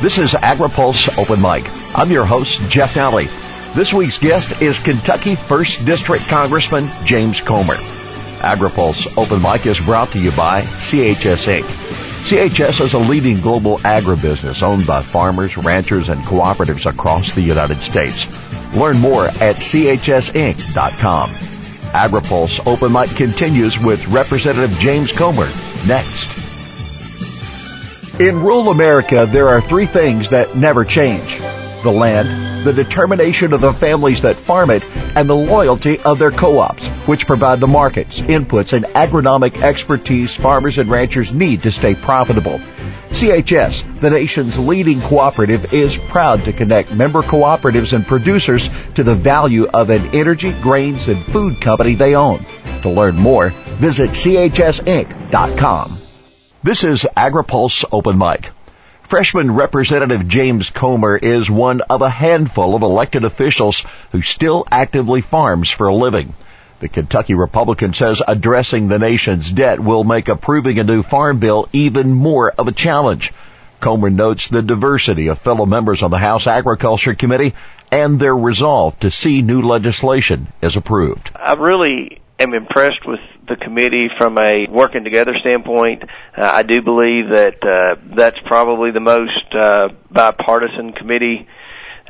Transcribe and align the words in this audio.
This 0.00 0.16
is 0.16 0.32
AgriPulse 0.32 1.18
Open 1.18 1.42
Mic. 1.42 1.68
I'm 1.98 2.12
your 2.12 2.24
host, 2.24 2.60
Jeff 2.70 2.94
Nalley. 2.94 3.26
This 3.74 3.92
week's 3.92 4.16
guest 4.16 4.62
is 4.62 4.78
Kentucky 4.78 5.34
1st 5.34 5.84
District 5.84 6.24
Congressman 6.28 6.88
James 7.04 7.40
Comer. 7.40 7.74
AgriPulse 8.38 9.18
Open 9.18 9.42
Mic 9.42 9.66
is 9.66 9.80
brought 9.80 10.12
to 10.12 10.20
you 10.20 10.30
by 10.30 10.62
CHS 10.62 11.48
Inc. 11.48 11.64
CHS 12.28 12.80
is 12.80 12.94
a 12.94 12.98
leading 12.98 13.40
global 13.40 13.78
agribusiness 13.78 14.62
owned 14.62 14.86
by 14.86 15.02
farmers, 15.02 15.56
ranchers, 15.56 16.08
and 16.10 16.20
cooperatives 16.22 16.88
across 16.88 17.32
the 17.32 17.42
United 17.42 17.82
States. 17.82 18.28
Learn 18.76 18.98
more 18.98 19.24
at 19.24 19.56
chsinc.com. 19.56 21.30
AgriPulse 21.30 22.64
Open 22.68 22.92
Mic 22.92 23.10
continues 23.16 23.80
with 23.80 24.06
Representative 24.06 24.78
James 24.78 25.10
Comer 25.10 25.48
next. 25.88 26.57
In 28.20 28.42
rural 28.42 28.70
America, 28.70 29.28
there 29.30 29.48
are 29.48 29.60
three 29.60 29.86
things 29.86 30.30
that 30.30 30.56
never 30.56 30.84
change. 30.84 31.38
The 31.84 31.92
land, 31.92 32.66
the 32.66 32.72
determination 32.72 33.52
of 33.52 33.60
the 33.60 33.72
families 33.72 34.22
that 34.22 34.34
farm 34.34 34.70
it, 34.70 34.82
and 35.14 35.28
the 35.30 35.36
loyalty 35.36 36.00
of 36.00 36.18
their 36.18 36.32
co-ops, 36.32 36.88
which 37.06 37.28
provide 37.28 37.60
the 37.60 37.68
markets, 37.68 38.20
inputs, 38.22 38.72
and 38.72 38.86
agronomic 38.86 39.62
expertise 39.62 40.34
farmers 40.34 40.78
and 40.78 40.90
ranchers 40.90 41.32
need 41.32 41.62
to 41.62 41.70
stay 41.70 41.94
profitable. 41.94 42.58
CHS, 43.10 44.00
the 44.00 44.10
nation's 44.10 44.58
leading 44.58 45.00
cooperative, 45.02 45.72
is 45.72 45.96
proud 45.96 46.42
to 46.42 46.52
connect 46.52 46.92
member 46.92 47.22
cooperatives 47.22 47.92
and 47.92 48.04
producers 48.04 48.68
to 48.96 49.04
the 49.04 49.14
value 49.14 49.68
of 49.68 49.90
an 49.90 50.04
energy, 50.12 50.52
grains, 50.60 51.06
and 51.06 51.22
food 51.26 51.60
company 51.60 51.94
they 51.94 52.16
own. 52.16 52.44
To 52.82 52.90
learn 52.90 53.14
more, 53.14 53.50
visit 53.78 54.10
chsinc.com. 54.10 55.98
This 56.60 56.82
is 56.82 57.06
AgriPulse 57.16 57.84
Open 57.92 58.18
Mic. 58.18 58.50
Freshman 59.02 59.54
Representative 59.54 60.26
James 60.26 60.70
Comer 60.70 61.16
is 61.16 61.48
one 61.48 61.82
of 61.82 62.02
a 62.02 62.10
handful 62.10 62.74
of 62.74 62.82
elected 62.82 63.22
officials 63.22 63.84
who 64.10 64.22
still 64.22 64.66
actively 64.68 65.20
farms 65.20 65.70
for 65.70 65.86
a 65.86 65.94
living. 65.94 66.34
The 66.80 66.88
Kentucky 66.88 67.34
Republican 67.34 67.94
says 67.94 68.20
addressing 68.26 68.88
the 68.88 68.98
nation's 68.98 69.52
debt 69.52 69.78
will 69.78 70.02
make 70.02 70.28
approving 70.28 70.80
a 70.80 70.84
new 70.84 71.04
farm 71.04 71.38
bill 71.38 71.68
even 71.72 72.12
more 72.12 72.50
of 72.50 72.66
a 72.66 72.72
challenge. 72.72 73.32
Comer 73.78 74.10
notes 74.10 74.48
the 74.48 74.60
diversity 74.60 75.28
of 75.28 75.38
fellow 75.38 75.64
members 75.64 76.02
on 76.02 76.10
the 76.10 76.18
House 76.18 76.48
Agriculture 76.48 77.14
Committee 77.14 77.54
and 77.92 78.18
their 78.18 78.36
resolve 78.36 78.98
to 78.98 79.12
see 79.12 79.42
new 79.42 79.62
legislation 79.62 80.48
is 80.60 80.74
approved. 80.74 81.30
I 81.36 81.54
really 81.54 82.20
am 82.38 82.54
impressed 82.54 83.06
with 83.06 83.20
the 83.48 83.56
committee 83.56 84.08
from 84.16 84.38
a 84.38 84.66
working 84.68 85.04
together 85.04 85.34
standpoint. 85.40 86.02
Uh, 86.36 86.50
I 86.54 86.62
do 86.62 86.82
believe 86.82 87.30
that 87.30 87.64
uh, 87.64 87.96
that's 88.16 88.38
probably 88.46 88.90
the 88.90 89.00
most 89.00 89.54
uh, 89.54 89.88
bipartisan 90.10 90.92
committee 90.92 91.46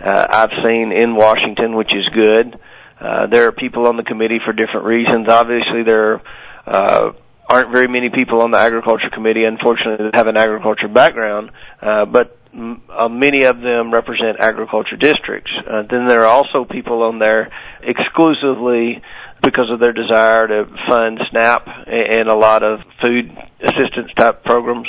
uh, 0.01 0.27
I've 0.31 0.65
seen 0.65 0.93
in 0.93 1.17
Washington, 1.17 1.75
which 1.75 1.95
is 1.95 2.09
good. 2.15 2.59
Uh, 3.01 3.27
there 3.27 3.47
are 3.47 3.53
people 3.53 3.87
on 3.87 3.97
the 3.97 4.03
committee 4.03 4.41
for 4.45 4.53
different 4.53 4.87
reasons. 4.87 5.29
Obviously, 5.29 5.83
there 5.83 6.21
uh, 6.67 7.13
aren't 7.49 7.71
very 7.71 7.89
many 7.89 8.11
people 8.11 8.43
on 8.43 8.51
the 8.51 8.59
agriculture 8.59 9.11
committee, 9.11 9.45
unfortunately, 9.45 10.07
that 10.07 10.15
have 10.15 10.27
an 10.27 10.37
agriculture 10.37 10.89
background, 10.89 11.51
uh, 11.81 12.05
but 12.05 12.37
uh, 12.55 13.09
many 13.09 13.45
of 13.45 13.61
them 13.61 13.93
represent 13.93 14.39
agriculture 14.41 14.97
districts. 14.97 15.53
Uh, 15.59 15.83
then 15.89 16.07
there 16.07 16.23
are 16.23 16.33
also 16.33 16.65
people 16.65 17.03
on 17.03 17.19
there 17.19 17.53
exclusively 17.83 19.03
because 19.51 19.71
of 19.71 19.81
their 19.81 19.93
desire 19.93 20.47
to 20.47 20.67
fund 20.87 21.21
SNAP 21.31 21.67
and 21.87 22.29
a 22.29 22.35
lot 22.35 22.63
of 22.63 22.81
food 23.01 23.31
assistance 23.61 24.13
type 24.15 24.45
programs 24.45 24.89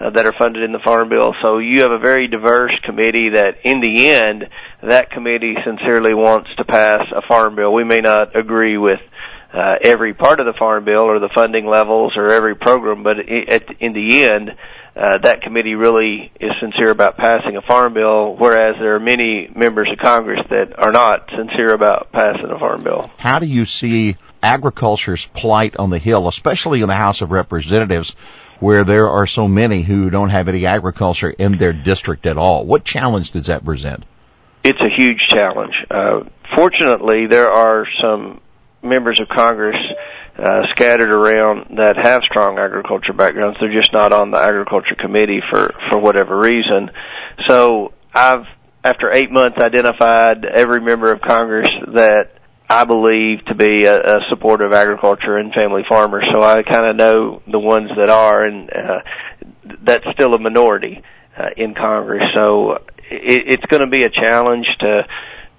uh, 0.00 0.10
that 0.10 0.24
are 0.24 0.32
funded 0.32 0.62
in 0.62 0.70
the 0.70 0.78
Farm 0.78 1.08
Bill. 1.08 1.34
So 1.42 1.58
you 1.58 1.82
have 1.82 1.90
a 1.90 1.98
very 1.98 2.28
diverse 2.28 2.72
committee 2.84 3.30
that 3.30 3.56
in 3.64 3.80
the 3.80 4.06
end, 4.08 4.48
that 4.82 5.10
committee 5.10 5.56
sincerely 5.64 6.14
wants 6.14 6.48
to 6.56 6.64
pass 6.64 7.06
a 7.14 7.22
Farm 7.26 7.56
Bill. 7.56 7.74
We 7.74 7.84
may 7.84 8.00
not 8.00 8.36
agree 8.36 8.78
with 8.78 9.00
uh, 9.52 9.76
every 9.82 10.14
part 10.14 10.38
of 10.38 10.46
the 10.46 10.52
Farm 10.52 10.84
Bill 10.84 11.02
or 11.02 11.18
the 11.18 11.30
funding 11.34 11.66
levels 11.66 12.16
or 12.16 12.28
every 12.28 12.54
program, 12.54 13.02
but 13.02 13.18
at, 13.18 13.80
in 13.80 13.92
the 13.94 14.24
end, 14.24 14.52
uh, 14.98 15.18
that 15.22 15.42
committee 15.42 15.76
really 15.76 16.32
is 16.40 16.50
sincere 16.60 16.90
about 16.90 17.16
passing 17.16 17.56
a 17.56 17.62
farm 17.62 17.94
bill, 17.94 18.34
whereas 18.36 18.76
there 18.80 18.96
are 18.96 19.00
many 19.00 19.48
members 19.54 19.88
of 19.92 19.98
Congress 19.98 20.40
that 20.50 20.76
are 20.76 20.90
not 20.90 21.30
sincere 21.36 21.72
about 21.72 22.10
passing 22.10 22.50
a 22.50 22.58
farm 22.58 22.82
bill. 22.82 23.08
How 23.16 23.38
do 23.38 23.46
you 23.46 23.64
see 23.64 24.16
agriculture's 24.42 25.26
plight 25.26 25.76
on 25.76 25.90
the 25.90 25.98
Hill, 25.98 26.26
especially 26.26 26.80
in 26.82 26.88
the 26.88 26.96
House 26.96 27.20
of 27.20 27.30
Representatives, 27.30 28.16
where 28.58 28.82
there 28.82 29.08
are 29.08 29.26
so 29.26 29.46
many 29.46 29.82
who 29.82 30.10
don't 30.10 30.30
have 30.30 30.48
any 30.48 30.66
agriculture 30.66 31.30
in 31.30 31.58
their 31.58 31.72
district 31.72 32.26
at 32.26 32.36
all? 32.36 32.66
What 32.66 32.84
challenge 32.84 33.30
does 33.30 33.46
that 33.46 33.64
present? 33.64 34.04
It's 34.64 34.80
a 34.80 34.88
huge 34.88 35.20
challenge. 35.26 35.76
Uh, 35.88 36.24
fortunately, 36.56 37.28
there 37.28 37.50
are 37.52 37.86
some 38.00 38.40
members 38.82 39.20
of 39.20 39.28
Congress 39.28 39.76
uh, 40.38 40.66
scattered 40.70 41.12
around 41.12 41.76
that 41.78 41.96
have 41.96 42.22
strong 42.22 42.58
agriculture 42.58 43.12
backgrounds. 43.12 43.58
They're 43.60 43.72
just 43.72 43.92
not 43.92 44.12
on 44.12 44.30
the 44.30 44.38
agriculture 44.38 44.94
committee 44.94 45.40
for 45.50 45.74
for 45.90 45.98
whatever 45.98 46.38
reason. 46.38 46.90
So 47.46 47.92
I've 48.14 48.46
after 48.84 49.10
eight 49.10 49.30
months 49.30 49.58
identified 49.60 50.44
every 50.44 50.80
member 50.80 51.12
of 51.12 51.20
Congress 51.20 51.68
that 51.94 52.38
I 52.70 52.84
believe 52.84 53.44
to 53.46 53.54
be 53.54 53.86
a, 53.86 54.18
a 54.18 54.28
supporter 54.28 54.66
of 54.66 54.72
agriculture 54.72 55.36
and 55.36 55.52
family 55.52 55.84
farmers. 55.88 56.24
So 56.32 56.42
I 56.42 56.62
kind 56.62 56.86
of 56.86 56.96
know 56.96 57.42
the 57.50 57.58
ones 57.58 57.90
that 57.96 58.10
are, 58.10 58.44
and 58.44 58.70
uh, 58.70 59.00
that's 59.82 60.04
still 60.12 60.34
a 60.34 60.38
minority 60.38 61.02
uh, 61.36 61.48
in 61.56 61.74
Congress. 61.74 62.22
So 62.34 62.84
it, 63.10 63.44
it's 63.46 63.66
going 63.66 63.80
to 63.80 63.86
be 63.86 64.04
a 64.04 64.10
challenge 64.10 64.68
to 64.80 65.06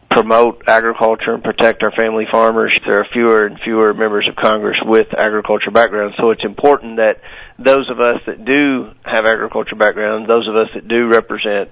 promote 0.10 0.64
agriculture 0.68 1.34
and 1.36 1.44
protect 1.44 1.84
our 1.84 1.92
family 1.92 2.26
farmers. 2.30 2.74
There 2.86 3.00
are 3.00 3.06
fewer 3.14 3.46
and 3.46 3.60
fewer 3.60 3.94
members 3.94 4.28
of 4.28 4.36
Congress 4.36 4.78
with 4.84 5.14
agriculture 5.14 5.70
backgrounds, 5.72 6.18
so 6.18 6.32
it's 6.32 6.44
important 6.44 6.98
that 6.98 7.22
those 7.60 7.90
of 7.90 8.00
us 8.00 8.22
that 8.26 8.44
do 8.44 8.92
have 9.04 9.26
agriculture 9.26 9.76
backgrounds, 9.76 10.28
those 10.28 10.48
of 10.48 10.56
us 10.56 10.70
that 10.74 10.88
do 10.88 11.08
represent 11.08 11.70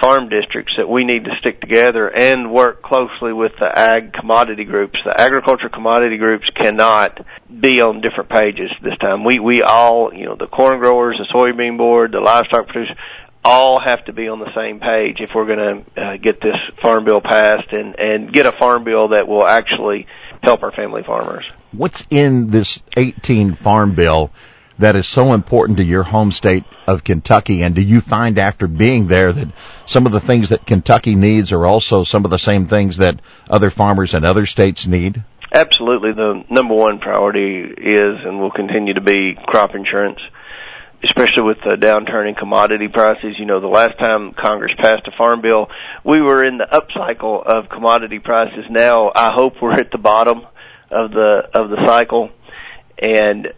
farm 0.00 0.28
districts, 0.28 0.74
that 0.76 0.88
we 0.88 1.04
need 1.04 1.24
to 1.24 1.30
stick 1.40 1.60
together 1.60 2.08
and 2.08 2.52
work 2.52 2.82
closely 2.82 3.32
with 3.32 3.52
the 3.58 3.78
ag 3.78 4.12
commodity 4.12 4.64
groups. 4.64 4.98
The 5.04 5.18
agriculture 5.18 5.68
commodity 5.68 6.18
groups 6.18 6.50
cannot 6.50 7.24
be 7.48 7.80
on 7.80 8.00
different 8.00 8.28
pages 8.28 8.70
this 8.82 8.98
time. 8.98 9.24
We 9.24 9.38
we 9.38 9.62
all, 9.62 10.12
you 10.12 10.26
know, 10.26 10.36
the 10.36 10.46
corn 10.46 10.78
growers, 10.78 11.16
the 11.18 11.24
soybean 11.24 11.78
board, 11.78 12.12
the 12.12 12.20
livestock 12.20 12.66
producers, 12.68 12.96
all 13.44 13.80
have 13.80 14.04
to 14.06 14.12
be 14.12 14.28
on 14.28 14.40
the 14.40 14.52
same 14.54 14.80
page 14.80 15.20
if 15.20 15.30
we're 15.34 15.46
going 15.46 15.84
to 15.94 16.00
uh, 16.00 16.16
get 16.16 16.40
this 16.40 16.56
farm 16.82 17.04
bill 17.04 17.20
passed 17.20 17.72
and 17.72 17.98
and 17.98 18.32
get 18.32 18.46
a 18.46 18.52
farm 18.52 18.84
bill 18.84 19.08
that 19.08 19.28
will 19.28 19.46
actually 19.46 20.06
help 20.42 20.62
our 20.62 20.72
family 20.72 21.02
farmers. 21.02 21.44
What's 21.72 22.06
in 22.10 22.50
this 22.50 22.82
18 22.96 23.54
farm 23.54 23.94
bill 23.94 24.30
that 24.78 24.96
is 24.96 25.06
so 25.06 25.32
important 25.32 25.78
to 25.78 25.84
your 25.84 26.04
home 26.04 26.30
state 26.30 26.64
of 26.86 27.04
Kentucky 27.04 27.62
and 27.62 27.74
do 27.74 27.80
you 27.80 28.00
find 28.00 28.38
after 28.38 28.66
being 28.66 29.08
there 29.08 29.32
that 29.32 29.48
some 29.86 30.06
of 30.06 30.12
the 30.12 30.20
things 30.20 30.50
that 30.50 30.66
Kentucky 30.66 31.14
needs 31.14 31.52
are 31.52 31.66
also 31.66 32.04
some 32.04 32.24
of 32.24 32.30
the 32.30 32.38
same 32.38 32.68
things 32.68 32.98
that 32.98 33.20
other 33.50 33.70
farmers 33.70 34.14
in 34.14 34.24
other 34.24 34.46
states 34.46 34.86
need? 34.86 35.22
Absolutely. 35.52 36.12
The 36.12 36.44
number 36.50 36.74
one 36.74 36.98
priority 36.98 37.62
is 37.62 38.24
and 38.24 38.38
will 38.38 38.50
continue 38.50 38.94
to 38.94 39.00
be 39.00 39.36
crop 39.46 39.74
insurance 39.74 40.20
especially 41.02 41.42
with 41.42 41.58
the 41.58 41.76
downturn 41.76 42.28
in 42.28 42.34
commodity 42.34 42.88
prices. 42.88 43.38
You 43.38 43.46
know, 43.46 43.60
the 43.60 43.68
last 43.68 43.98
time 43.98 44.32
Congress 44.32 44.72
passed 44.76 45.06
a 45.06 45.12
farm 45.12 45.40
bill, 45.40 45.68
we 46.04 46.20
were 46.20 46.44
in 46.44 46.58
the 46.58 46.66
upcycle 46.66 47.44
of 47.44 47.68
commodity 47.68 48.18
prices. 48.18 48.66
Now, 48.70 49.12
I 49.14 49.32
hope 49.32 49.54
we're 49.62 49.72
at 49.72 49.90
the 49.90 49.98
bottom 49.98 50.46
of 50.90 51.10
the 51.10 51.48
of 51.54 51.70
the 51.70 51.84
cycle, 51.86 52.30
and 52.98 53.52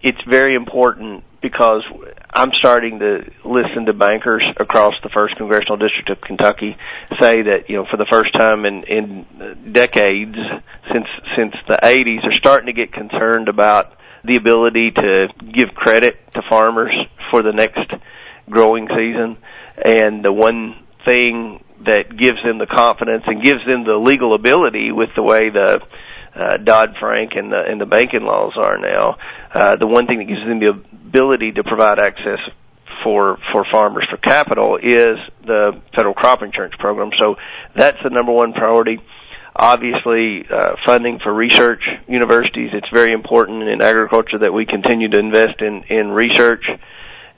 it's 0.00 0.22
very 0.22 0.54
important 0.54 1.24
because 1.42 1.82
I'm 2.30 2.52
starting 2.54 3.00
to 3.00 3.30
listen 3.44 3.86
to 3.86 3.92
bankers 3.92 4.44
across 4.58 4.94
the 5.02 5.08
first 5.08 5.36
congressional 5.36 5.76
district 5.76 6.08
of 6.08 6.20
Kentucky 6.20 6.76
say 7.20 7.42
that 7.42 7.68
you 7.68 7.76
know 7.76 7.86
for 7.90 7.96
the 7.96 8.06
first 8.06 8.32
time 8.32 8.64
in 8.64 8.84
in 8.84 9.72
decades 9.72 10.38
since 10.90 11.06
since 11.36 11.54
the 11.68 11.78
80s 11.82 12.22
they're 12.22 12.32
starting 12.38 12.66
to 12.66 12.72
get 12.72 12.92
concerned 12.92 13.48
about 13.48 13.92
the 14.24 14.36
ability 14.36 14.92
to 14.92 15.28
give 15.52 15.70
credit 15.74 16.18
to 16.34 16.42
farmers 16.48 16.94
for 17.30 17.42
the 17.42 17.52
next 17.52 17.94
growing 18.48 18.88
season. 18.88 19.38
And 19.84 20.24
the 20.24 20.32
one 20.32 20.86
thing 21.04 21.64
that 21.84 22.16
gives 22.16 22.42
them 22.42 22.58
the 22.58 22.66
confidence 22.66 23.24
and 23.26 23.42
gives 23.42 23.64
them 23.66 23.84
the 23.84 23.96
legal 23.96 24.34
ability 24.34 24.92
with 24.92 25.10
the 25.16 25.22
way 25.22 25.50
the 25.50 25.80
uh, 26.34 26.56
Dodd 26.56 26.96
Frank 26.98 27.34
and 27.34 27.52
the 27.52 27.60
and 27.60 27.80
the 27.80 27.86
banking 27.86 28.22
laws 28.22 28.54
are 28.56 28.78
now, 28.78 29.18
uh, 29.52 29.76
the 29.76 29.86
one 29.86 30.06
thing 30.06 30.18
that 30.18 30.24
gives 30.24 30.40
them 30.40 30.60
the 30.60 30.70
ability 30.70 31.52
to 31.52 31.64
provide 31.64 31.98
access 31.98 32.38
for 33.02 33.38
for 33.52 33.66
farmers 33.70 34.06
for 34.10 34.16
capital 34.16 34.76
is 34.76 35.18
the 35.44 35.80
federal 35.94 36.14
crop 36.14 36.42
insurance 36.42 36.74
program. 36.78 37.10
So 37.18 37.36
that's 37.76 37.98
the 38.02 38.10
number 38.10 38.32
one 38.32 38.52
priority 38.52 39.00
obviously 39.54 40.46
uh, 40.48 40.76
funding 40.84 41.18
for 41.18 41.32
research 41.32 41.86
universities. 42.08 42.70
It's 42.72 42.88
very 42.90 43.12
important 43.12 43.68
in 43.68 43.82
agriculture 43.82 44.38
that 44.38 44.52
we 44.52 44.66
continue 44.66 45.08
to 45.08 45.18
invest 45.18 45.60
in 45.60 45.84
in 45.84 46.10
research 46.10 46.66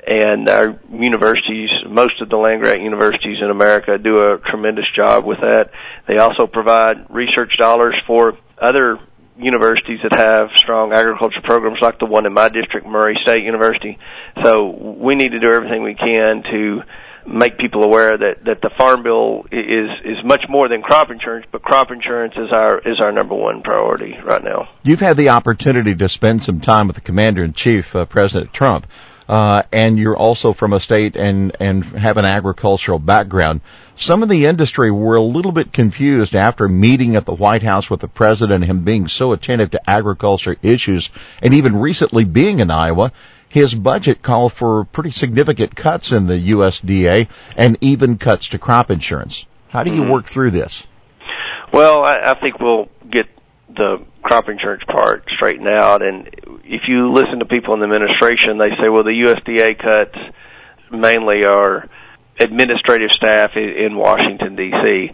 and 0.06 0.48
our 0.48 0.78
universities, 0.92 1.70
most 1.88 2.20
of 2.20 2.28
the 2.28 2.36
land 2.36 2.62
grant 2.62 2.82
universities 2.82 3.38
in 3.40 3.50
America 3.50 3.96
do 3.96 4.32
a 4.32 4.38
tremendous 4.38 4.84
job 4.94 5.24
with 5.24 5.40
that. 5.40 5.70
They 6.06 6.18
also 6.18 6.46
provide 6.46 7.06
research 7.08 7.56
dollars 7.56 7.94
for 8.06 8.36
other 8.58 8.98
universities 9.38 10.00
that 10.02 10.12
have 10.12 10.50
strong 10.56 10.92
agriculture 10.92 11.40
programs 11.42 11.80
like 11.80 11.98
the 11.98 12.06
one 12.06 12.26
in 12.26 12.32
my 12.34 12.48
district, 12.48 12.86
Murray 12.86 13.18
State 13.22 13.44
University. 13.44 13.98
So 14.42 14.68
we 14.68 15.14
need 15.14 15.32
to 15.32 15.40
do 15.40 15.52
everything 15.52 15.82
we 15.82 15.94
can 15.94 16.42
to 16.42 16.82
make 17.26 17.58
people 17.58 17.82
aware 17.82 18.16
that 18.16 18.44
that 18.44 18.60
the 18.60 18.70
farm 18.70 19.02
bill 19.02 19.46
is 19.50 19.90
is 20.04 20.24
much 20.24 20.48
more 20.48 20.68
than 20.68 20.82
crop 20.82 21.10
insurance, 21.10 21.46
but 21.50 21.62
crop 21.62 21.90
insurance 21.90 22.34
is 22.36 22.50
our 22.52 22.78
is 22.78 23.00
our 23.00 23.12
number 23.12 23.34
one 23.34 23.62
priority 23.62 24.16
right 24.22 24.42
now. 24.42 24.68
You've 24.82 25.00
had 25.00 25.16
the 25.16 25.30
opportunity 25.30 25.94
to 25.96 26.08
spend 26.08 26.42
some 26.42 26.60
time 26.60 26.86
with 26.86 26.96
the 26.96 27.02
Commander 27.02 27.42
in 27.42 27.52
Chief, 27.52 27.94
uh, 27.94 28.04
President 28.04 28.52
Trump, 28.52 28.86
uh, 29.28 29.62
and 29.72 29.98
you're 29.98 30.16
also 30.16 30.52
from 30.52 30.72
a 30.72 30.80
state 30.80 31.16
and 31.16 31.56
and 31.60 31.84
have 31.84 32.16
an 32.16 32.24
agricultural 32.24 32.98
background. 32.98 33.60
Some 33.96 34.22
of 34.22 34.28
the 34.28 34.46
industry 34.46 34.90
were 34.90 35.16
a 35.16 35.22
little 35.22 35.52
bit 35.52 35.72
confused 35.72 36.34
after 36.34 36.68
meeting 36.68 37.16
at 37.16 37.24
the 37.24 37.34
White 37.34 37.62
House 37.62 37.88
with 37.88 38.00
the 38.00 38.08
president, 38.08 38.64
him 38.64 38.84
being 38.84 39.08
so 39.08 39.32
attentive 39.32 39.70
to 39.70 39.90
agriculture 39.90 40.56
issues, 40.62 41.10
and 41.40 41.54
even 41.54 41.76
recently 41.76 42.24
being 42.24 42.58
in 42.58 42.70
Iowa. 42.70 43.12
His 43.54 43.72
budget 43.72 44.20
called 44.20 44.52
for 44.52 44.82
pretty 44.86 45.12
significant 45.12 45.76
cuts 45.76 46.10
in 46.10 46.26
the 46.26 46.50
USDA 46.50 47.28
and 47.56 47.78
even 47.80 48.18
cuts 48.18 48.48
to 48.48 48.58
crop 48.58 48.90
insurance. 48.90 49.46
How 49.68 49.84
do 49.84 49.94
you 49.94 50.00
mm-hmm. 50.00 50.10
work 50.10 50.26
through 50.26 50.50
this? 50.50 50.84
Well, 51.72 52.02
I, 52.02 52.32
I 52.32 52.40
think 52.40 52.58
we'll 52.58 52.88
get 53.08 53.28
the 53.68 54.04
crop 54.24 54.48
insurance 54.48 54.82
part 54.82 55.30
straightened 55.36 55.68
out. 55.68 56.02
And 56.02 56.34
if 56.64 56.88
you 56.88 57.12
listen 57.12 57.38
to 57.38 57.44
people 57.44 57.74
in 57.74 57.78
the 57.78 57.84
administration, 57.84 58.58
they 58.58 58.70
say, 58.70 58.88
well, 58.88 59.04
the 59.04 59.10
USDA 59.12 59.78
cuts 59.78 60.18
mainly 60.90 61.44
are 61.44 61.88
administrative 62.40 63.12
staff 63.12 63.56
in 63.56 63.96
Washington 63.96 64.56
D.C. 64.56 65.12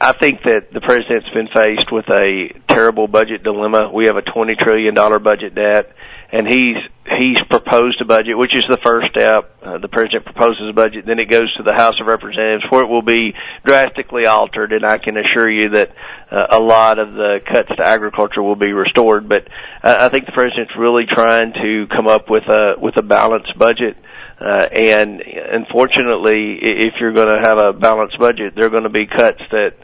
I 0.00 0.12
think 0.12 0.44
that 0.44 0.72
the 0.72 0.80
president's 0.80 1.28
been 1.28 1.48
faced 1.48 1.92
with 1.92 2.08
a 2.08 2.58
terrible 2.70 3.06
budget 3.06 3.42
dilemma. 3.42 3.90
We 3.92 4.06
have 4.06 4.16
a 4.16 4.22
20 4.22 4.54
trillion 4.54 4.94
dollar 4.94 5.18
budget 5.18 5.54
debt 5.54 5.92
and 6.36 6.46
he's 6.46 6.76
he's 7.18 7.40
proposed 7.48 8.00
a 8.02 8.04
budget, 8.04 8.36
which 8.36 8.54
is 8.54 8.64
the 8.68 8.76
first 8.84 9.08
step. 9.10 9.56
Uh, 9.62 9.78
the 9.78 9.88
president 9.88 10.26
proposes 10.26 10.68
a 10.68 10.72
budget, 10.72 11.06
then 11.06 11.18
it 11.18 11.30
goes 11.30 11.52
to 11.54 11.62
the 11.62 11.72
House 11.72 11.98
of 11.98 12.06
Representatives, 12.06 12.64
where 12.68 12.82
it 12.82 12.88
will 12.88 13.02
be 13.02 13.34
drastically 13.64 14.26
altered. 14.26 14.72
And 14.72 14.84
I 14.84 14.98
can 14.98 15.16
assure 15.16 15.50
you 15.50 15.70
that 15.70 15.94
uh, 16.30 16.46
a 16.50 16.60
lot 16.60 16.98
of 16.98 17.14
the 17.14 17.40
cuts 17.44 17.70
to 17.74 17.82
agriculture 17.82 18.42
will 18.42 18.56
be 18.56 18.72
restored. 18.72 19.30
But 19.30 19.48
uh, 19.82 19.96
I 19.98 20.08
think 20.10 20.26
the 20.26 20.32
president's 20.32 20.76
really 20.76 21.06
trying 21.06 21.54
to 21.54 21.86
come 21.86 22.06
up 22.06 22.28
with 22.28 22.44
a 22.44 22.74
with 22.78 22.98
a 22.98 23.02
balanced 23.02 23.58
budget. 23.58 23.96
Uh, 24.38 24.68
and 24.70 25.22
unfortunately, 25.22 26.58
if 26.60 27.00
you're 27.00 27.14
going 27.14 27.34
to 27.34 27.48
have 27.48 27.56
a 27.56 27.72
balanced 27.72 28.18
budget, 28.18 28.54
there 28.54 28.66
are 28.66 28.70
going 28.70 28.82
to 28.82 28.90
be 28.90 29.06
cuts 29.06 29.40
that 29.50 29.74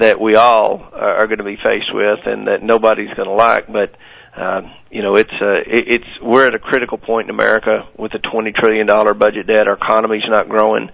that 0.00 0.20
we 0.20 0.34
all 0.34 0.88
are 0.92 1.26
going 1.28 1.38
to 1.38 1.44
be 1.44 1.58
faced 1.62 1.94
with, 1.94 2.26
and 2.26 2.48
that 2.48 2.60
nobody's 2.60 3.14
going 3.14 3.28
to 3.28 3.34
like. 3.34 3.70
But 3.70 3.90
uh, 3.92 3.96
you 4.90 5.02
know, 5.02 5.16
it's 5.16 5.32
uh, 5.32 5.60
it, 5.66 5.84
it's 5.88 6.20
we're 6.22 6.46
at 6.46 6.54
a 6.54 6.58
critical 6.58 6.98
point 6.98 7.28
in 7.28 7.34
America 7.34 7.88
with 7.98 8.14
a 8.14 8.18
twenty 8.18 8.52
trillion 8.52 8.86
dollar 8.86 9.14
budget 9.14 9.46
debt. 9.46 9.68
Our 9.68 9.74
economy's 9.74 10.24
not 10.26 10.48
growing. 10.48 10.90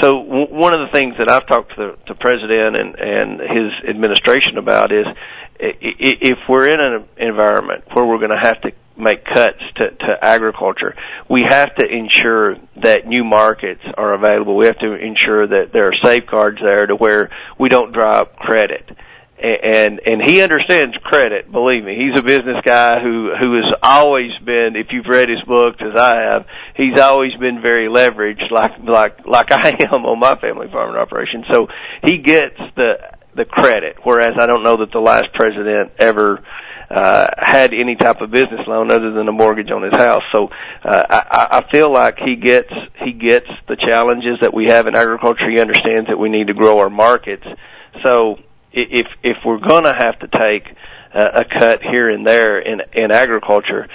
So 0.00 0.22
w- 0.22 0.54
one 0.54 0.74
of 0.74 0.80
the 0.80 0.88
things 0.92 1.14
that 1.18 1.28
I've 1.30 1.46
talked 1.46 1.70
to 1.70 1.76
the 1.76 1.96
to 2.06 2.14
president 2.14 2.78
and 2.78 2.98
and 2.98 3.40
his 3.40 3.88
administration 3.88 4.58
about 4.58 4.92
is 4.92 5.06
if 5.58 6.38
we're 6.48 6.68
in 6.68 6.80
an 6.80 7.08
environment 7.16 7.84
where 7.92 8.04
we're 8.04 8.18
going 8.18 8.30
to 8.30 8.40
have 8.40 8.60
to 8.62 8.72
make 8.96 9.24
cuts 9.24 9.62
to, 9.76 9.90
to 9.90 10.18
agriculture, 10.20 10.94
we 11.28 11.42
have 11.42 11.74
to 11.76 11.86
ensure 11.86 12.56
that 12.82 13.06
new 13.06 13.24
markets 13.24 13.82
are 13.96 14.14
available. 14.14 14.56
We 14.56 14.66
have 14.66 14.78
to 14.80 14.92
ensure 14.94 15.46
that 15.46 15.72
there 15.72 15.88
are 15.88 15.94
safeguards 16.02 16.58
there 16.62 16.86
to 16.86 16.96
where 16.96 17.30
we 17.58 17.68
don't 17.68 17.92
drop 17.92 18.36
credit 18.36 18.90
and 19.42 20.00
and 20.06 20.22
he 20.22 20.40
understands 20.40 20.96
credit. 21.02 21.50
Believe 21.50 21.84
me, 21.84 21.96
he's 21.96 22.16
a 22.16 22.22
business 22.22 22.58
guy 22.64 23.00
who 23.00 23.34
who 23.38 23.56
has 23.56 23.74
always 23.82 24.30
been. 24.44 24.76
If 24.76 24.92
you've 24.92 25.06
read 25.06 25.28
his 25.28 25.42
books, 25.42 25.80
as 25.80 25.98
I 25.98 26.20
have, 26.20 26.46
he's 26.76 26.98
always 26.98 27.34
been 27.36 27.60
very 27.60 27.88
leveraged, 27.88 28.50
like 28.50 28.78
like 28.84 29.26
like 29.26 29.50
I 29.50 29.70
am 29.92 30.06
on 30.06 30.18
my 30.18 30.36
family 30.36 30.68
farming 30.70 30.96
operation. 30.96 31.44
So 31.50 31.68
he 32.04 32.18
gets 32.18 32.56
the 32.76 32.94
the 33.34 33.44
credit. 33.44 33.96
Whereas 34.04 34.32
I 34.38 34.46
don't 34.46 34.62
know 34.62 34.78
that 34.78 34.92
the 34.92 35.00
last 35.00 35.32
president 35.32 35.92
ever 35.98 36.44
uh, 36.90 37.28
had 37.38 37.72
any 37.72 37.96
type 37.96 38.20
of 38.20 38.30
business 38.30 38.60
loan 38.66 38.90
other 38.90 39.12
than 39.12 39.26
a 39.26 39.32
mortgage 39.32 39.70
on 39.70 39.82
his 39.82 39.94
house. 39.94 40.22
So 40.30 40.50
uh, 40.84 41.06
I, 41.10 41.58
I 41.58 41.70
feel 41.70 41.90
like 41.90 42.18
he 42.18 42.36
gets 42.36 42.72
he 43.02 43.12
gets 43.12 43.48
the 43.66 43.76
challenges 43.76 44.38
that 44.40 44.52
we 44.54 44.66
have 44.66 44.86
in 44.86 44.94
agriculture. 44.94 45.50
He 45.50 45.58
understands 45.58 46.08
that 46.08 46.18
we 46.18 46.28
need 46.28 46.48
to 46.48 46.54
grow 46.54 46.78
our 46.78 46.90
markets. 46.90 47.46
So 48.04 48.38
if 48.72 49.06
if 49.22 49.38
we're 49.44 49.58
going 49.58 49.84
to 49.84 49.92
have 49.92 50.18
to 50.20 50.28
take 50.28 50.74
a, 51.14 51.44
cut 51.44 51.82
here 51.82 52.08
and 52.10 52.26
there 52.26 52.58
in 52.58 52.82
in 52.92 53.10
agriculture, 53.10 53.88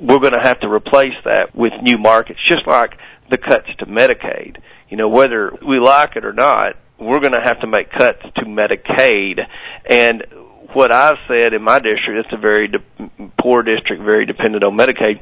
we're 0.00 0.18
going 0.18 0.34
to 0.34 0.40
have 0.40 0.60
to 0.60 0.68
replace 0.68 1.14
that 1.24 1.54
with 1.54 1.72
new 1.82 1.98
markets, 1.98 2.40
just 2.44 2.66
like 2.66 2.98
the 3.30 3.38
cuts 3.38 3.68
to 3.78 3.86
Medicaid. 3.86 4.58
You 4.88 4.96
know, 4.96 5.08
whether 5.08 5.52
we 5.66 5.78
like 5.78 6.16
it 6.16 6.24
or 6.24 6.32
not, 6.32 6.76
we're 6.98 7.20
going 7.20 7.32
to 7.32 7.40
have 7.40 7.60
to 7.60 7.66
make 7.66 7.90
cuts 7.90 8.22
to 8.36 8.44
Medicaid. 8.44 9.46
And 9.88 10.24
what 10.72 10.92
I've 10.92 11.18
said 11.26 11.54
in 11.54 11.62
my 11.62 11.78
district, 11.78 12.26
it's 12.26 12.32
a 12.32 12.38
very 12.38 12.68
de- 12.68 13.30
poor 13.38 13.62
district, 13.62 14.02
very 14.02 14.26
dependent 14.26 14.64
on 14.64 14.76
Medicaid. 14.76 15.20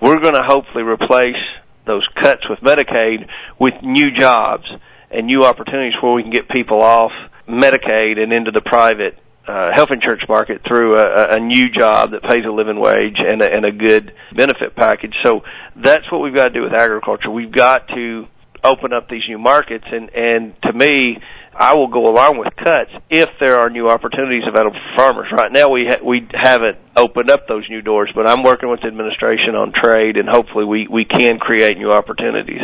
We're 0.00 0.20
going 0.20 0.34
to 0.34 0.42
hopefully 0.42 0.84
replace 0.84 1.42
those 1.86 2.06
cuts 2.14 2.48
with 2.48 2.60
Medicaid 2.60 3.28
with 3.58 3.74
new 3.82 4.10
jobs 4.10 4.70
and 5.10 5.26
new 5.26 5.44
opportunities 5.44 5.94
where 6.00 6.12
we 6.12 6.22
can 6.22 6.32
get 6.32 6.48
people 6.48 6.80
off 6.80 7.12
Medicaid 7.48 8.22
and 8.22 8.32
into 8.32 8.50
the 8.50 8.62
private 8.62 9.18
uh, 9.46 9.72
health 9.72 9.90
insurance 9.90 10.26
market 10.28 10.62
through 10.66 10.98
a, 10.98 11.36
a 11.36 11.40
new 11.40 11.68
job 11.68 12.12
that 12.12 12.22
pays 12.22 12.44
a 12.44 12.50
living 12.50 12.80
wage 12.80 13.18
and 13.18 13.42
a, 13.42 13.52
and 13.52 13.64
a 13.64 13.72
good 13.72 14.14
benefit 14.34 14.74
package. 14.74 15.14
So 15.22 15.44
that's 15.76 16.10
what 16.10 16.22
we've 16.22 16.34
got 16.34 16.48
to 16.48 16.54
do 16.54 16.62
with 16.62 16.72
agriculture. 16.72 17.30
We've 17.30 17.52
got 17.52 17.88
to 17.88 18.26
open 18.62 18.94
up 18.94 19.08
these 19.08 19.22
new 19.28 19.38
markets, 19.38 19.84
and 19.92 20.08
and 20.14 20.62
to 20.62 20.72
me, 20.72 21.18
I 21.54 21.74
will 21.74 21.88
go 21.88 22.08
along 22.08 22.38
with 22.38 22.56
cuts 22.56 22.90
if 23.10 23.30
there 23.38 23.58
are 23.58 23.68
new 23.68 23.90
opportunities 23.90 24.44
available 24.46 24.78
for 24.78 24.96
farmers. 24.96 25.28
Right 25.30 25.52
now, 25.52 25.68
we 25.68 25.86
ha- 25.86 26.02
we 26.02 26.26
haven't 26.32 26.78
opened 26.96 27.30
up 27.30 27.46
those 27.46 27.68
new 27.68 27.82
doors, 27.82 28.10
but 28.14 28.26
I'm 28.26 28.42
working 28.42 28.70
with 28.70 28.80
the 28.80 28.86
administration 28.86 29.54
on 29.54 29.72
trade, 29.72 30.16
and 30.16 30.28
hopefully, 30.28 30.64
we 30.64 30.88
we 30.88 31.04
can 31.04 31.38
create 31.38 31.76
new 31.76 31.92
opportunities. 31.92 32.62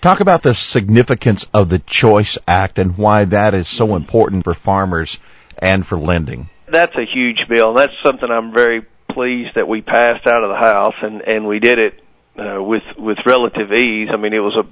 Talk 0.00 0.20
about 0.20 0.42
the 0.42 0.54
significance 0.54 1.46
of 1.52 1.68
the 1.68 1.78
Choice 1.78 2.38
Act 2.48 2.78
and 2.78 2.96
why 2.96 3.26
that 3.26 3.52
is 3.52 3.68
so 3.68 3.96
important 3.96 4.44
for 4.44 4.54
farmers 4.54 5.18
and 5.58 5.86
for 5.86 5.98
lending. 5.98 6.48
That's 6.72 6.96
a 6.96 7.04
huge 7.04 7.46
bill. 7.48 7.74
That's 7.74 7.92
something 8.02 8.30
I'm 8.30 8.54
very 8.54 8.86
pleased 9.08 9.56
that 9.56 9.68
we 9.68 9.82
passed 9.82 10.26
out 10.26 10.42
of 10.42 10.50
the 10.50 10.56
House, 10.56 10.94
and 11.02 11.20
and 11.20 11.46
we 11.46 11.58
did 11.58 11.78
it 11.78 12.02
uh, 12.38 12.62
with 12.62 12.82
with 12.96 13.18
relative 13.26 13.72
ease. 13.72 14.08
I 14.10 14.16
mean, 14.16 14.32
it 14.32 14.38
was 14.38 14.56
a 14.56 14.66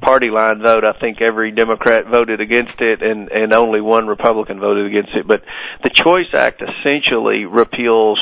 party 0.00 0.30
line 0.30 0.62
vote. 0.62 0.84
I 0.84 0.92
think 0.92 1.20
every 1.20 1.50
Democrat 1.50 2.06
voted 2.06 2.40
against 2.40 2.80
it, 2.80 3.02
and 3.02 3.32
and 3.32 3.52
only 3.52 3.80
one 3.80 4.06
Republican 4.06 4.60
voted 4.60 4.86
against 4.86 5.14
it. 5.14 5.26
But 5.26 5.42
the 5.82 5.90
Choice 5.90 6.32
Act 6.34 6.62
essentially 6.62 7.46
repeals 7.46 8.20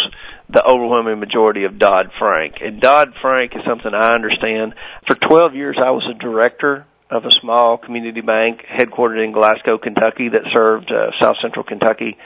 the 0.49 0.65
overwhelming 0.65 1.19
majority 1.19 1.65
of 1.65 1.79
Dodd 1.79 2.11
Frank. 2.19 2.57
And 2.61 2.81
Dodd 2.81 3.15
Frank 3.21 3.53
is 3.57 3.63
something 3.67 3.93
I 3.93 4.15
understand. 4.15 4.75
For 5.07 5.15
12 5.15 5.55
years, 5.55 5.77
I 5.79 5.91
was 5.91 6.07
a 6.07 6.15
director 6.15 6.87
of 7.11 7.25
a 7.25 7.31
small 7.31 7.79
community 7.79 8.21
bank 8.21 8.65
headquartered 8.69 9.25
in 9.25 9.33
Glasgow, 9.33 9.79
Kentucky 9.79 10.29
that 10.31 10.43
served 10.53 10.91
uh, 10.91 11.11
South 11.21 11.37
Central 11.41 11.65
Kentucky. 11.65 12.17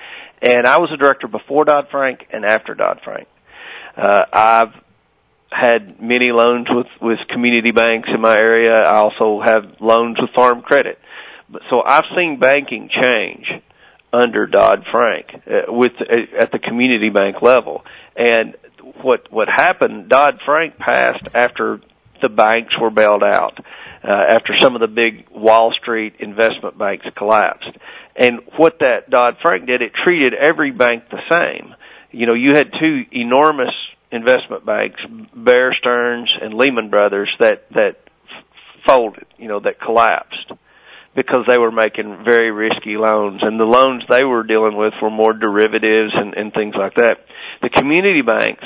And 0.43 0.67
I 0.67 0.79
was 0.79 0.91
a 0.91 0.97
director 0.97 1.29
before 1.29 1.65
Dodd 1.65 1.89
Frank 1.91 2.27
and 2.31 2.45
after 2.45 2.75
Dodd 2.75 3.01
Frank. 3.05 3.29
Uh, 3.97 4.25
I've 4.33 4.75
had 5.51 6.01
many 6.01 6.31
loans 6.33 6.69
with, 6.71 6.87
with 7.01 7.19
community 7.29 7.73
banks 7.73 8.09
in 8.13 8.21
my 8.21 8.39
area. 8.39 8.73
I 8.73 8.97
also 8.97 9.41
have 9.41 9.81
loans 9.81 10.21
with 10.21 10.31
Farm 10.31 10.63
Credit. 10.63 10.99
So 11.69 11.83
I've 11.83 12.07
seen 12.15 12.39
banking 12.39 12.89
change 12.89 13.51
under 14.13 14.47
Dodd 14.47 14.85
Frank 14.91 15.43
uh, 15.47 15.73
with 15.73 15.93
uh, 16.01 16.37
at 16.37 16.53
the 16.53 16.59
community 16.59 17.11
bank 17.11 17.43
level. 17.43 17.85
And 18.17 18.57
what 19.03 19.31
what 19.33 19.49
happened? 19.49 20.09
Dodd 20.09 20.41
Frank 20.45 20.79
passed 20.79 21.27
after 21.35 21.81
the 22.21 22.29
banks 22.29 22.77
were 22.79 22.91
bailed 22.91 23.23
out, 23.23 23.59
uh, 24.05 24.11
after 24.11 24.57
some 24.57 24.75
of 24.75 24.81
the 24.81 24.89
big 24.89 25.29
Wall 25.31 25.73
Street 25.73 26.17
investment 26.19 26.77
banks 26.77 27.07
collapsed. 27.17 27.71
And 28.17 28.41
what 28.57 28.81
that 28.81 29.09
Dodd 29.09 29.39
Frank 29.41 29.67
did, 29.67 29.83
it 29.83 29.95
treated 29.95 30.35
every 30.35 30.71
bank 30.71 31.05
the 31.11 31.23
same. 31.31 31.75
You 32.11 32.27
know, 32.27 32.35
you 32.35 32.55
had 32.55 32.73
two 32.79 33.05
enormous 33.13 33.75
investment 34.11 34.67
banks, 34.67 35.01
Bear 35.35 35.73
Stearns 35.75 36.31
and 36.43 36.53
Lehman 36.55 36.91
Brothers, 36.91 37.31
that 37.39 37.71
that 37.71 37.97
folded. 38.85 39.27
You 39.39 39.49
know, 39.49 39.61
that 39.61 39.81
collapsed 39.81 40.53
because 41.15 41.45
they 41.47 41.59
were 41.59 41.73
making 41.73 42.25
very 42.25 42.51
risky 42.51 42.97
loans 42.97 43.43
and 43.43 43.59
the 43.59 43.65
loans 43.65 44.05
they 44.09 44.25
were 44.25 44.45
dealing 44.45 44.77
with 44.77 44.95
were 45.03 45.11
more 45.11 45.33
derivatives 45.33 46.13
and, 46.15 46.35
and 46.35 46.53
things 46.53 46.75
like 46.77 46.95
that. 46.95 47.25
The 47.63 47.69
community 47.69 48.23
banks 48.23 48.65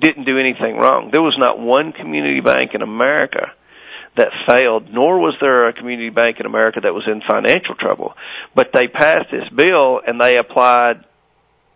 didn't 0.00 0.24
do 0.24 0.38
anything 0.38 0.76
wrong. 0.76 1.10
There 1.12 1.22
was 1.22 1.36
not 1.38 1.58
one 1.58 1.92
community 1.92 2.40
bank 2.40 2.74
in 2.74 2.82
America 2.82 3.52
that 4.16 4.32
failed, 4.48 4.92
nor 4.92 5.20
was 5.20 5.36
there 5.40 5.68
a 5.68 5.72
community 5.72 6.10
bank 6.10 6.40
in 6.40 6.46
America 6.46 6.80
that 6.80 6.92
was 6.94 7.06
in 7.06 7.22
financial 7.22 7.76
trouble. 7.76 8.14
But 8.54 8.72
they 8.72 8.88
passed 8.88 9.30
this 9.30 9.48
bill 9.48 10.00
and 10.04 10.20
they 10.20 10.36
applied 10.36 11.04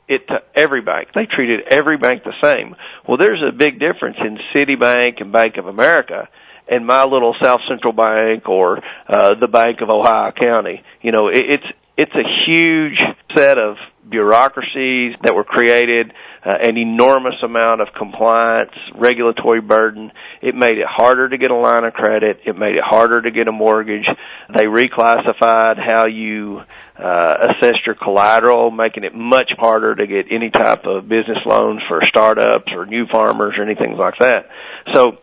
it 0.09 0.27
to 0.29 0.43
every 0.55 0.83
bank. 0.83 1.09
They 1.15 1.27
treated 1.27 1.61
every 1.71 1.97
bank 1.97 2.25
the 2.25 2.35
same. 2.43 2.75
Well, 3.07 3.19
there's 3.19 3.43
a 3.43 3.53
big 3.53 3.79
difference 3.79 4.17
in 4.19 4.39
Citibank 4.53 5.21
and 5.21 5.31
Bank 5.33 5.57
of 5.57 5.69
America 5.69 6.29
and 6.69 6.87
my 6.87 7.05
little 7.05 7.35
South 7.41 7.61
Central 7.69 7.93
Bank 7.93 8.49
or 8.49 8.83
uh, 9.09 9.35
the 9.35 9.49
Bank 9.49 9.81
of 9.81 9.91
Ohio 9.91 10.33
County. 10.33 10.83
You 11.01 11.13
know, 11.13 11.29
it, 11.29 11.51
it's 11.51 11.67
it's 11.97 12.15
a 12.15 12.45
huge 12.47 12.99
set 13.35 13.59
of 13.59 13.77
bureaucracies 14.09 15.15
that 15.23 15.35
were 15.35 15.45
created, 15.45 16.13
uh, 16.45 16.51
an 16.51 16.77
enormous 16.77 17.43
amount 17.43 17.81
of 17.81 17.89
compliance, 17.93 18.73
regulatory 18.95 19.61
burden. 19.61 20.11
It 20.41 20.55
made 20.55 20.79
it 20.79 20.87
harder 20.87 21.29
to 21.29 21.39
get 21.39 21.51
a 21.51 21.57
line 21.57 21.85
of 21.85 21.93
credit. 21.93 22.41
It 22.45 22.57
made 22.57 22.77
it 22.77 22.83
harder 22.83 23.23
to 23.23 23.31
get 23.31 23.47
a 23.47 23.53
mortgage. 23.53 24.07
They 24.55 24.65
reclassified 24.65 25.79
how 25.79 26.07
you 26.07 26.63
uh, 26.97 27.55
assessed 27.55 27.87
your 27.87 27.95
collateral, 27.95 28.71
making 28.71 29.05
it 29.05 29.15
much 29.15 29.53
harder 29.53 29.95
to 29.95 30.07
get 30.07 30.27
any 30.31 30.51
type 30.51 30.87
of 30.87 31.09
business 31.09 31.39
loans 31.45 31.83
for 31.89 32.03
startups 32.07 32.73
or 32.73 32.87
new 32.87 33.07
farmers 33.07 33.55
or 33.57 33.63
anything 33.63 33.97
like 33.97 34.19
that. 34.19 34.49
So 34.95 35.19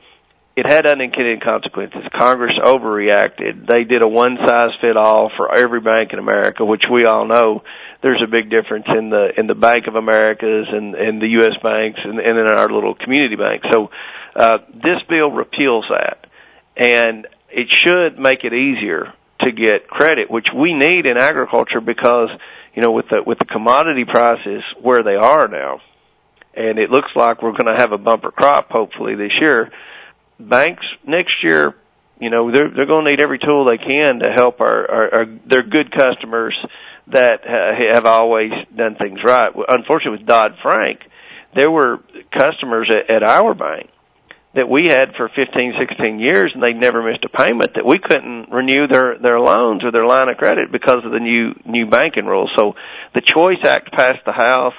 it 0.56 0.68
had 0.68 0.86
unintended 0.86 1.42
consequences. 1.42 2.02
Congress 2.14 2.54
overreacted. 2.62 3.66
They 3.68 3.86
did 3.86 4.02
a 4.02 4.08
one 4.08 4.38
size 4.46 4.72
fit 4.82 4.98
all 4.98 5.32
for 5.38 5.54
every 5.54 5.80
bank 5.80 6.12
in 6.12 6.20
America, 6.20 6.66
which 6.66 6.86
we 6.92 7.06
all 7.06 7.26
know 7.26 7.64
there's 8.02 8.22
a 8.22 8.30
big 8.30 8.50
difference 8.50 8.86
in 8.88 9.10
the 9.10 9.40
in 9.40 9.48
the 9.48 9.56
Bank 9.56 9.88
of 9.88 9.96
Americas 9.96 10.68
and 10.70 10.96
and 10.96 11.22
the 11.22 11.28
U.S. 11.40 11.56
banks 11.64 12.00
and, 12.04 12.20
and 12.20 12.38
in 12.38 12.48
our 12.48 12.70
little 12.70 12.96
community 12.96 13.36
banks. 13.36 13.68
So 13.72 13.90
uh, 14.36 14.58
this 14.74 15.02
bill 15.08 15.32
repeals 15.32 15.86
that, 15.90 16.28
and 16.76 17.28
it 17.50 17.70
should 17.70 18.20
make 18.20 18.44
it 18.44 18.54
easier 18.54 19.14
to 19.42 19.52
get 19.52 19.88
credit, 19.88 20.30
which 20.30 20.48
we 20.54 20.74
need 20.74 21.06
in 21.06 21.18
agriculture 21.18 21.82
because 21.82 22.30
you 22.74 22.82
know 22.82 22.92
with 22.92 23.08
the 23.10 23.24
with 23.26 23.40
the 23.40 23.46
commodity 23.46 24.06
prices 24.06 24.64
where 24.82 25.04
they 25.04 25.16
are 25.16 25.48
now, 25.48 25.80
and 26.54 26.80
it 26.80 26.90
looks 26.90 27.12
like 27.16 27.42
we're 27.42 27.52
going 27.52 27.74
to 27.74 27.80
have 27.80 27.94
a 27.94 27.98
bumper 27.98 28.32
crop 28.32 28.70
hopefully 28.72 29.16
this 29.16 29.34
year 29.40 29.72
banks 30.40 30.86
next 31.06 31.44
year, 31.44 31.76
you 32.20 32.30
know, 32.30 32.52
they're 32.52 32.70
they're 32.70 32.86
going 32.86 33.06
to 33.06 33.12
need 33.12 33.22
every 33.22 33.40
tool 33.40 33.66
they 33.66 33.78
can 33.78 34.20
to 34.20 34.30
help 34.32 34.62
our, 34.62 34.92
our, 34.92 35.14
our 35.14 35.26
their 35.46 35.64
good 35.64 35.92
customers 35.92 36.56
that 37.08 37.42
uh, 37.46 37.94
have 37.94 38.06
always 38.06 38.52
done 38.76 38.96
things 38.96 39.20
right. 39.24 39.52
Unfortunately, 39.68 40.20
with 40.20 40.28
Dodd 40.28 40.56
Frank, 40.62 41.02
there 41.56 41.72
were 41.72 42.00
customers 42.32 42.90
at, 42.92 43.10
at 43.10 43.24
our 43.24 43.54
bank 43.54 43.90
that 44.56 44.68
we 44.68 44.88
had 44.88 45.14
for 45.16 45.30
15, 45.30 45.74
16 45.80 46.20
years, 46.20 46.52
and 46.54 46.64
they 46.64 46.74
never 46.74 47.04
missed 47.04 47.24
a 47.24 47.30
payment. 47.30 47.76
That 47.76 47.86
we 47.86 48.00
couldn't 48.00 48.50
renew 48.52 48.88
their 48.88 49.18
their 49.18 49.40
loans 49.40 49.84
or 49.84 49.92
their 49.92 50.06
line 50.06 50.30
of 50.30 50.38
credit 50.38 50.72
because 50.72 51.06
of 51.06 51.12
the 51.12 51.20
new 51.20 51.54
new 51.66 51.88
banking 51.88 52.26
rules. 52.26 52.52
So, 52.56 52.76
the 53.14 53.22
Choice 53.22 53.64
Act 53.64 53.92
passed 53.92 54.26
the 54.26 54.34
House. 54.34 54.76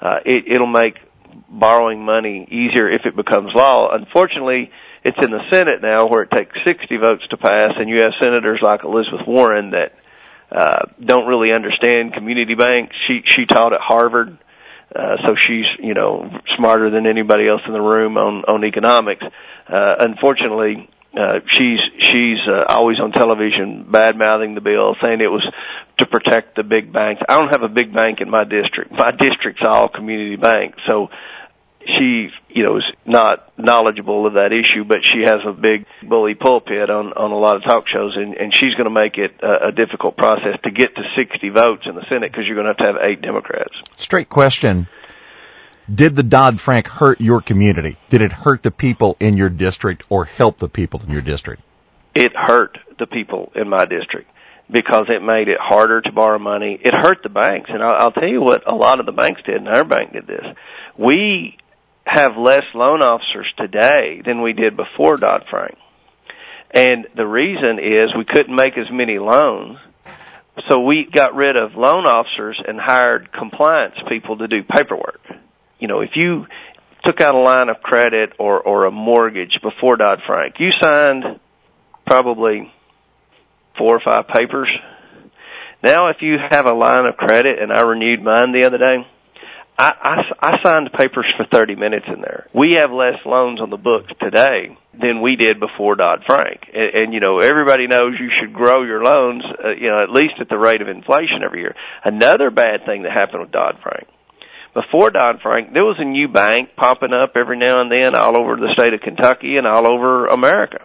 Uh, 0.00 0.18
it, 0.24 0.44
it'll 0.46 0.66
make 0.66 0.98
borrowing 1.48 2.04
money 2.04 2.46
easier 2.50 2.90
if 2.90 3.06
it 3.06 3.16
becomes 3.16 3.54
law. 3.54 3.90
Unfortunately, 3.92 4.70
it's 5.04 5.18
in 5.22 5.30
the 5.30 5.42
Senate 5.50 5.82
now 5.82 6.06
where 6.06 6.22
it 6.22 6.30
takes 6.30 6.58
60 6.64 6.96
votes 6.96 7.26
to 7.28 7.36
pass, 7.36 7.72
and 7.76 7.88
you 7.88 8.02
have 8.02 8.14
senators 8.20 8.60
like 8.62 8.84
Elizabeth 8.84 9.26
Warren 9.26 9.70
that 9.70 9.92
uh, 10.50 10.86
don't 11.04 11.26
really 11.26 11.52
understand 11.52 12.14
community 12.14 12.54
banks. 12.54 12.96
She 13.06 13.22
she 13.24 13.46
taught 13.46 13.72
at 13.72 13.80
Harvard, 13.80 14.38
uh, 14.94 15.16
so 15.26 15.34
she's 15.34 15.66
you 15.78 15.94
know 15.94 16.30
smarter 16.56 16.90
than 16.90 17.06
anybody 17.06 17.48
else 17.48 17.62
in 17.66 17.72
the 17.72 17.80
room 17.80 18.16
on 18.16 18.44
on 18.44 18.64
economics. 18.64 19.24
Uh, 19.68 19.94
unfortunately, 19.98 20.88
uh, 21.16 21.40
she's 21.46 21.80
she's 21.98 22.38
uh, 22.46 22.64
always 22.68 22.98
on 23.00 23.12
television 23.12 23.86
bad 23.90 24.16
mouthing 24.18 24.54
the 24.54 24.60
bill, 24.60 24.96
saying 25.00 25.20
it 25.20 25.30
was 25.30 25.46
to 25.98 26.06
protect 26.06 26.56
the 26.56 26.62
big 26.62 26.92
banks. 26.92 27.22
I 27.28 27.40
don't 27.40 27.50
have 27.50 27.62
a 27.62 27.68
big 27.68 27.94
bank 27.94 28.20
in 28.20 28.30
my 28.30 28.44
district. 28.44 28.92
My 28.92 29.10
district's 29.10 29.62
all 29.62 29.88
community 29.88 30.36
banks, 30.36 30.78
so 30.86 31.10
she, 31.86 32.30
you 32.48 32.62
know, 32.62 32.78
is 32.78 32.84
not 33.04 33.52
knowledgeable 33.58 34.26
of 34.26 34.34
that 34.34 34.52
issue, 34.52 34.84
but 34.84 34.98
she 35.02 35.24
has 35.24 35.40
a 35.46 35.52
big 35.52 35.86
bully 36.02 36.34
pulpit 36.34 36.90
on 36.90 37.12
on 37.12 37.30
a 37.30 37.38
lot 37.38 37.56
of 37.56 37.62
talk 37.62 37.86
shows, 37.88 38.16
and 38.16 38.34
and 38.34 38.54
she's 38.54 38.74
going 38.74 38.84
to 38.84 38.90
make 38.90 39.18
it 39.18 39.40
a, 39.42 39.68
a 39.68 39.72
difficult 39.72 40.16
process 40.16 40.58
to 40.64 40.70
get 40.70 40.94
to 40.96 41.02
60 41.14 41.48
votes 41.50 41.86
in 41.86 41.94
the 41.94 42.04
Senate 42.08 42.32
because 42.32 42.44
you're 42.46 42.56
going 42.56 42.66
to 42.66 42.72
have 42.72 42.94
to 42.94 43.00
have 43.00 43.08
eight 43.08 43.22
Democrats. 43.22 43.74
Straight 43.98 44.28
question: 44.28 44.88
Did 45.92 46.16
the 46.16 46.22
Dodd 46.22 46.60
Frank 46.60 46.86
hurt 46.86 47.20
your 47.20 47.42
community? 47.42 47.98
Did 48.08 48.22
it 48.22 48.32
hurt 48.32 48.62
the 48.62 48.70
people 48.70 49.16
in 49.20 49.36
your 49.36 49.50
district, 49.50 50.04
or 50.08 50.24
help 50.24 50.58
the 50.58 50.68
people 50.68 51.02
in 51.02 51.10
your 51.10 51.20
district? 51.20 51.62
It 52.14 52.34
hurt 52.34 52.78
the 52.98 53.06
people 53.06 53.52
in 53.54 53.68
my 53.68 53.84
district 53.84 54.30
because 54.70 55.06
it 55.10 55.22
made 55.22 55.48
it 55.48 55.58
harder 55.60 56.00
to 56.00 56.12
borrow 56.12 56.38
money. 56.38 56.78
It 56.82 56.94
hurt 56.94 57.22
the 57.22 57.28
banks, 57.28 57.68
and 57.70 57.82
I'll, 57.82 58.12
tell 58.12 58.26
you 58.26 58.40
what 58.40 58.70
a 58.70 58.74
lot 58.74 58.98
of 58.98 59.04
the 59.04 59.12
banks 59.12 59.42
did, 59.44 59.56
and 59.56 59.68
our 59.68 59.84
bank 59.84 60.12
did 60.14 60.26
this. 60.26 60.46
We 60.96 61.58
have 62.06 62.36
less 62.38 62.64
loan 62.72 63.02
officers 63.02 63.52
today 63.58 64.22
than 64.24 64.40
we 64.40 64.54
did 64.54 64.76
before 64.76 65.16
Dodd 65.16 65.44
Frank. 65.50 65.76
And 66.70 67.06
the 67.14 67.26
reason 67.26 67.78
is 67.78 68.14
we 68.16 68.24
couldn't 68.24 68.54
make 68.54 68.78
as 68.78 68.90
many 68.90 69.18
loans. 69.18 69.78
So 70.68 70.80
we 70.80 71.08
got 71.12 71.34
rid 71.34 71.56
of 71.56 71.74
loan 71.74 72.06
officers 72.06 72.60
and 72.66 72.80
hired 72.80 73.32
compliance 73.32 73.96
people 74.08 74.38
to 74.38 74.48
do 74.48 74.62
paperwork. 74.62 75.20
You 75.78 75.88
know, 75.88 76.00
if 76.00 76.16
you 76.16 76.46
took 77.04 77.20
out 77.20 77.34
a 77.34 77.38
line 77.38 77.68
of 77.68 77.82
credit 77.82 78.32
or, 78.38 78.60
or 78.60 78.86
a 78.86 78.90
mortgage 78.90 79.60
before 79.62 79.96
Dodd 79.96 80.20
Frank, 80.26 80.56
you 80.58 80.70
signed 80.80 81.40
probably 82.06 82.72
four 83.76 83.96
or 83.96 84.00
five 84.00 84.28
papers. 84.28 84.68
Now 85.82 86.08
if 86.08 86.22
you 86.22 86.36
have 86.38 86.66
a 86.66 86.72
line 86.72 87.06
of 87.06 87.16
credit 87.16 87.58
and 87.60 87.72
I 87.72 87.82
renewed 87.82 88.22
mine 88.22 88.52
the 88.52 88.64
other 88.64 88.78
day, 88.78 89.06
I, 89.76 90.24
I, 90.40 90.52
I 90.52 90.62
signed 90.62 90.92
papers 90.92 91.26
for 91.36 91.44
30 91.44 91.74
minutes 91.74 92.06
in 92.06 92.20
there. 92.20 92.46
We 92.54 92.74
have 92.74 92.92
less 92.92 93.18
loans 93.26 93.60
on 93.60 93.70
the 93.70 93.76
books 93.76 94.12
today 94.20 94.78
than 94.98 95.20
we 95.20 95.34
did 95.34 95.58
before 95.58 95.96
Dodd 95.96 96.22
Frank. 96.24 96.70
And, 96.72 96.94
and 96.94 97.14
you 97.14 97.18
know, 97.18 97.40
everybody 97.40 97.88
knows 97.88 98.14
you 98.18 98.30
should 98.40 98.52
grow 98.52 98.84
your 98.84 99.02
loans, 99.02 99.42
uh, 99.44 99.70
you 99.70 99.88
know, 99.88 100.02
at 100.02 100.10
least 100.10 100.34
at 100.38 100.48
the 100.48 100.58
rate 100.58 100.80
of 100.80 100.88
inflation 100.88 101.42
every 101.44 101.60
year. 101.60 101.74
Another 102.04 102.50
bad 102.50 102.86
thing 102.86 103.02
that 103.02 103.12
happened 103.12 103.40
with 103.40 103.50
Dodd 103.50 103.78
Frank. 103.82 104.06
Before 104.74 105.10
Dodd 105.10 105.40
Frank, 105.40 105.72
there 105.72 105.84
was 105.84 105.96
a 105.98 106.04
new 106.04 106.28
bank 106.28 106.70
popping 106.76 107.12
up 107.12 107.32
every 107.36 107.56
now 107.56 107.80
and 107.80 107.90
then 107.90 108.14
all 108.14 108.36
over 108.36 108.56
the 108.56 108.72
state 108.72 108.92
of 108.92 109.00
Kentucky 109.00 109.56
and 109.56 109.66
all 109.66 109.86
over 109.86 110.26
America. 110.26 110.84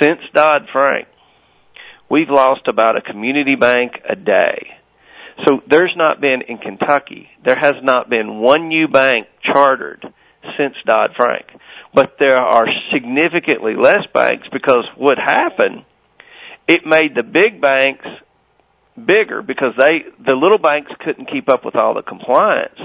Since 0.00 0.20
Dodd 0.34 0.68
Frank, 0.72 1.06
we've 2.10 2.28
lost 2.28 2.66
about 2.66 2.96
a 2.96 3.00
community 3.00 3.54
bank 3.54 3.92
a 4.08 4.16
day 4.16 4.78
so 5.44 5.62
there's 5.68 5.94
not 5.96 6.20
been 6.20 6.42
in 6.42 6.58
Kentucky, 6.58 7.28
there 7.44 7.58
has 7.58 7.76
not 7.82 8.08
been 8.08 8.38
one 8.38 8.68
new 8.68 8.88
bank 8.88 9.26
chartered 9.42 10.04
since 10.56 10.74
Dodd 10.84 11.12
Frank. 11.16 11.46
But 11.94 12.16
there 12.18 12.36
are 12.36 12.66
significantly 12.92 13.74
less 13.74 14.06
banks 14.14 14.48
because 14.52 14.84
what 14.96 15.18
happened, 15.18 15.84
it 16.68 16.86
made 16.86 17.14
the 17.14 17.22
big 17.22 17.60
banks 17.60 18.06
bigger 19.06 19.42
because 19.42 19.74
they, 19.78 20.04
the 20.24 20.34
little 20.34 20.58
banks 20.58 20.92
couldn't 21.00 21.30
keep 21.30 21.48
up 21.48 21.64
with 21.64 21.76
all 21.76 21.94
the 21.94 22.02
compliance 22.02 22.78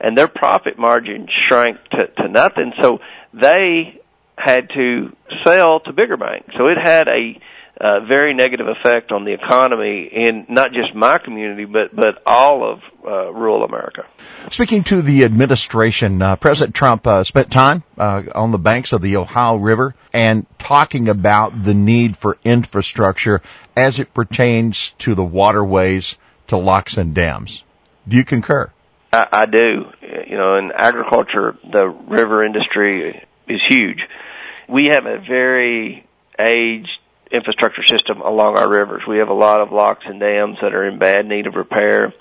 and 0.00 0.16
their 0.16 0.28
profit 0.28 0.78
margin 0.78 1.28
shrank 1.46 1.78
to, 1.90 2.06
to 2.06 2.28
nothing. 2.28 2.72
So 2.80 3.00
they 3.32 4.00
had 4.36 4.70
to 4.70 5.16
sell 5.44 5.80
to 5.80 5.92
bigger 5.92 6.16
banks. 6.16 6.54
So 6.58 6.66
it 6.66 6.78
had 6.80 7.08
a 7.08 7.40
uh, 7.80 8.00
very 8.00 8.34
negative 8.34 8.68
effect 8.68 9.10
on 9.10 9.24
the 9.24 9.32
economy 9.32 10.08
in 10.12 10.46
not 10.48 10.72
just 10.72 10.94
my 10.94 11.18
community, 11.18 11.64
but 11.64 11.94
but 11.94 12.22
all 12.24 12.70
of 12.70 12.80
uh, 13.04 13.32
rural 13.32 13.64
America. 13.64 14.06
Speaking 14.50 14.84
to 14.84 15.02
the 15.02 15.24
administration, 15.24 16.22
uh, 16.22 16.36
President 16.36 16.74
Trump 16.74 17.06
uh, 17.06 17.24
spent 17.24 17.50
time 17.50 17.82
uh, 17.98 18.22
on 18.34 18.52
the 18.52 18.58
banks 18.58 18.92
of 18.92 19.02
the 19.02 19.16
Ohio 19.16 19.56
River 19.56 19.94
and 20.12 20.46
talking 20.58 21.08
about 21.08 21.64
the 21.64 21.74
need 21.74 22.16
for 22.16 22.38
infrastructure 22.44 23.42
as 23.76 23.98
it 23.98 24.14
pertains 24.14 24.92
to 24.98 25.14
the 25.14 25.24
waterways, 25.24 26.16
to 26.46 26.56
locks 26.56 26.96
and 26.96 27.14
dams. 27.14 27.64
Do 28.06 28.16
you 28.16 28.24
concur? 28.24 28.70
I, 29.12 29.28
I 29.32 29.46
do. 29.46 29.86
You 30.28 30.36
know, 30.36 30.56
in 30.56 30.70
agriculture, 30.72 31.56
the 31.70 31.86
river 31.86 32.44
industry 32.44 33.26
is 33.48 33.60
huge. 33.66 34.02
We 34.68 34.88
have 34.88 35.06
a 35.06 35.18
very 35.18 36.06
aged 36.38 36.98
infrastructure 37.34 37.84
system 37.84 38.20
along 38.20 38.56
our 38.56 38.68
rivers. 38.68 39.02
We 39.08 39.18
have 39.18 39.28
a 39.28 39.34
lot 39.34 39.60
of 39.60 39.72
locks 39.72 40.04
and 40.06 40.20
dams 40.20 40.58
that 40.62 40.74
are 40.74 40.86
in 40.86 40.98
bad 40.98 41.26
need 41.26 41.46
of 41.46 41.54
repair. 41.54 42.12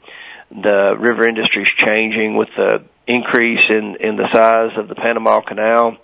The 0.50 0.96
river 1.00 1.28
industry 1.28 1.64
is 1.64 1.70
changing 1.78 2.36
with 2.36 2.50
the 2.56 2.84
increase 3.08 3.70
in, 3.70 3.98
in 4.00 4.16
the 4.18 4.30
size 4.32 4.78
of 4.78 4.88
the 4.88 4.96
Panama 4.96 5.42
Canal. 5.42 5.98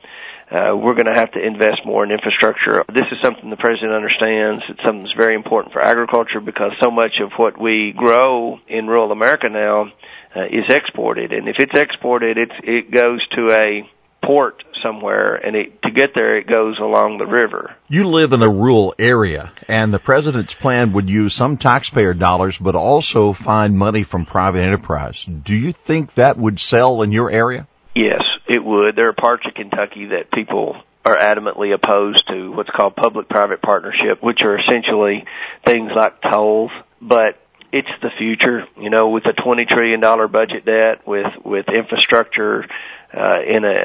Uh, 0.52 0.76
we're 0.76 0.96
going 0.96 1.06
to 1.06 1.14
have 1.14 1.32
to 1.34 1.40
invest 1.40 1.86
more 1.86 2.04
in 2.04 2.10
infrastructure. 2.12 2.84
This 2.92 3.06
is 3.12 3.22
something 3.22 3.52
the 3.52 3.56
president 3.56 3.94
understands. 3.94 4.64
It's 4.68 4.82
something 4.84 5.04
that's 5.04 5.16
very 5.16 5.36
important 5.36 5.74
for 5.74 5.82
agriculture 5.82 6.40
because 6.40 6.72
so 6.82 6.90
much 6.90 7.20
of 7.20 7.34
what 7.38 7.60
we 7.60 7.94
grow 7.96 8.60
in 8.68 8.88
rural 8.88 9.12
America 9.12 9.48
now 9.48 9.92
uh, 10.36 10.46
is 10.46 10.68
exported, 10.70 11.34
and 11.34 11.48
if 11.48 11.58
it's 11.60 11.78
exported, 11.78 12.40
it's 12.40 12.54
it 12.64 12.90
goes 12.90 13.26
to 13.30 13.52
a 13.52 13.90
port 14.22 14.64
somewhere, 14.82 15.36
and 15.36 15.56
it, 15.56 15.82
to 15.82 15.92
get 15.92 16.14
there, 16.14 16.38
it 16.38 16.48
goes 16.48 16.80
along 16.80 17.18
the 17.18 17.26
river. 17.26 17.76
You 17.88 18.08
live 18.08 18.34
in 18.34 18.42
a 18.42 18.50
rural 18.50 18.94
area, 19.00 19.52
and 19.68 19.94
the 19.94 20.00
president's 20.00 20.54
plan 20.54 20.94
would 20.94 21.10
use 21.10 21.34
some 21.34 21.58
taxpayer 21.58 22.14
dollars, 22.14 22.58
but 22.58 22.76
also 22.76 23.34
find 23.34 23.78
money 23.78 24.04
from 24.04 24.26
private 24.26 24.62
enterprise. 24.62 25.26
Do 25.26 25.56
you 25.56 25.74
think 25.74 26.16
that 26.16 26.38
would 26.38 26.60
sell 26.60 27.02
in 27.02 27.12
your 27.12 27.32
area? 27.32 27.68
Yes, 27.96 28.24
it 28.48 28.64
would. 28.64 28.96
There 28.96 29.10
are 29.10 29.14
parts 29.14 29.46
of 29.46 29.54
Kentucky 29.54 30.08
that 30.08 30.32
people 30.32 30.82
are 31.06 31.16
adamantly 31.18 31.74
opposed 31.74 32.28
to 32.28 32.52
what's 32.52 32.70
called 32.70 32.96
public-private 32.96 33.62
partnership, 33.62 34.22
which 34.22 34.42
are 34.42 34.58
essentially 34.58 35.26
things 35.66 35.92
like 35.96 36.22
tolls, 36.22 36.72
but 37.02 37.40
it's 37.72 37.90
the 38.02 38.10
future, 38.18 38.68
you 38.80 38.90
know, 38.90 39.10
with 39.10 39.26
a 39.26 39.34
$20 39.34 39.68
trillion 39.68 40.02
budget 40.32 40.66
debt, 40.66 41.08
with, 41.08 41.28
with 41.44 41.68
infrastructure, 41.70 42.66
uh, 43.14 43.42
in 43.48 43.66
a 43.66 43.76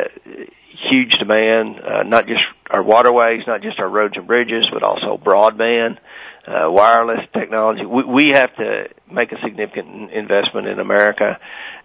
huge 0.90 1.18
demand, 1.18 1.80
uh, 1.80 2.02
not 2.02 2.26
just 2.26 2.42
our 2.70 2.82
waterways, 2.82 3.46
not 3.46 3.62
just 3.62 3.78
our 3.78 3.88
roads 3.88 4.16
and 4.16 4.26
bridges, 4.26 4.66
but 4.72 4.82
also 4.82 5.16
broadband, 5.16 5.98
uh, 6.46 6.70
wireless 6.70 7.26
technology. 7.32 7.84
We, 7.84 8.04
we 8.04 8.28
have 8.30 8.54
to 8.56 8.88
make 9.10 9.32
a 9.32 9.40
significant 9.42 10.10
investment 10.10 10.66
in 10.66 10.78
America, 10.78 11.38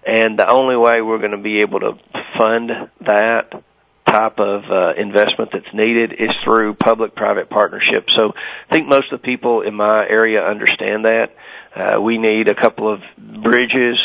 and 0.05 0.38
the 0.38 0.50
only 0.50 0.75
way 0.75 1.01
we're 1.01 1.19
going 1.19 1.31
to 1.31 1.38
be 1.38 1.62
able 1.62 1.79
to 1.81 1.93
fund 2.38 2.72
that 3.01 3.63
type 4.05 4.39
of 4.39 4.63
uh, 4.72 4.93
investment 4.98 5.51
that's 5.53 5.74
needed 5.74 6.13
is 6.13 6.31
through 6.43 6.74
public-private 6.74 7.50
partnerships. 7.50 8.12
So 8.15 8.34
I 8.69 8.74
think 8.74 8.88
most 8.88 9.12
of 9.12 9.22
the 9.22 9.25
people 9.25 9.62
in 9.62 9.75
my 9.75 10.05
area 10.08 10.43
understand 10.43 11.05
that. 11.05 11.36
Uh, 11.75 12.01
we 12.01 12.17
need 12.17 12.50
a 12.50 12.55
couple 12.55 12.91
of 12.91 13.01
bridges 13.43 13.98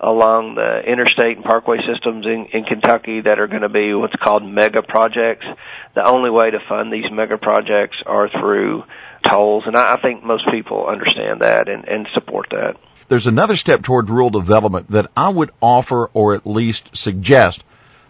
along 0.00 0.54
the 0.54 0.80
interstate 0.80 1.36
and 1.36 1.44
parkway 1.44 1.78
systems 1.86 2.26
in, 2.26 2.46
in 2.46 2.64
Kentucky 2.64 3.20
that 3.20 3.38
are 3.38 3.46
going 3.46 3.62
to 3.62 3.68
be 3.68 3.92
what's 3.94 4.16
called 4.16 4.44
mega 4.44 4.82
projects. 4.82 5.46
The 5.94 6.04
only 6.04 6.30
way 6.30 6.50
to 6.50 6.58
fund 6.68 6.92
these 6.92 7.10
mega 7.10 7.36
projects 7.36 7.98
are 8.06 8.28
through 8.28 8.84
tolls, 9.28 9.64
and 9.66 9.76
I, 9.76 9.94
I 9.94 10.00
think 10.00 10.24
most 10.24 10.48
people 10.50 10.86
understand 10.86 11.42
that 11.42 11.68
and, 11.68 11.86
and 11.86 12.08
support 12.14 12.48
that. 12.50 12.76
There's 13.08 13.26
another 13.26 13.56
step 13.56 13.82
toward 13.82 14.08
rural 14.08 14.30
development 14.30 14.90
that 14.92 15.10
I 15.16 15.28
would 15.28 15.50
offer 15.60 16.08
or 16.14 16.34
at 16.34 16.46
least 16.46 16.96
suggest 16.96 17.64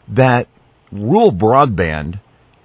that 0.08 0.46
rural 0.92 1.32
broadband 1.32 2.20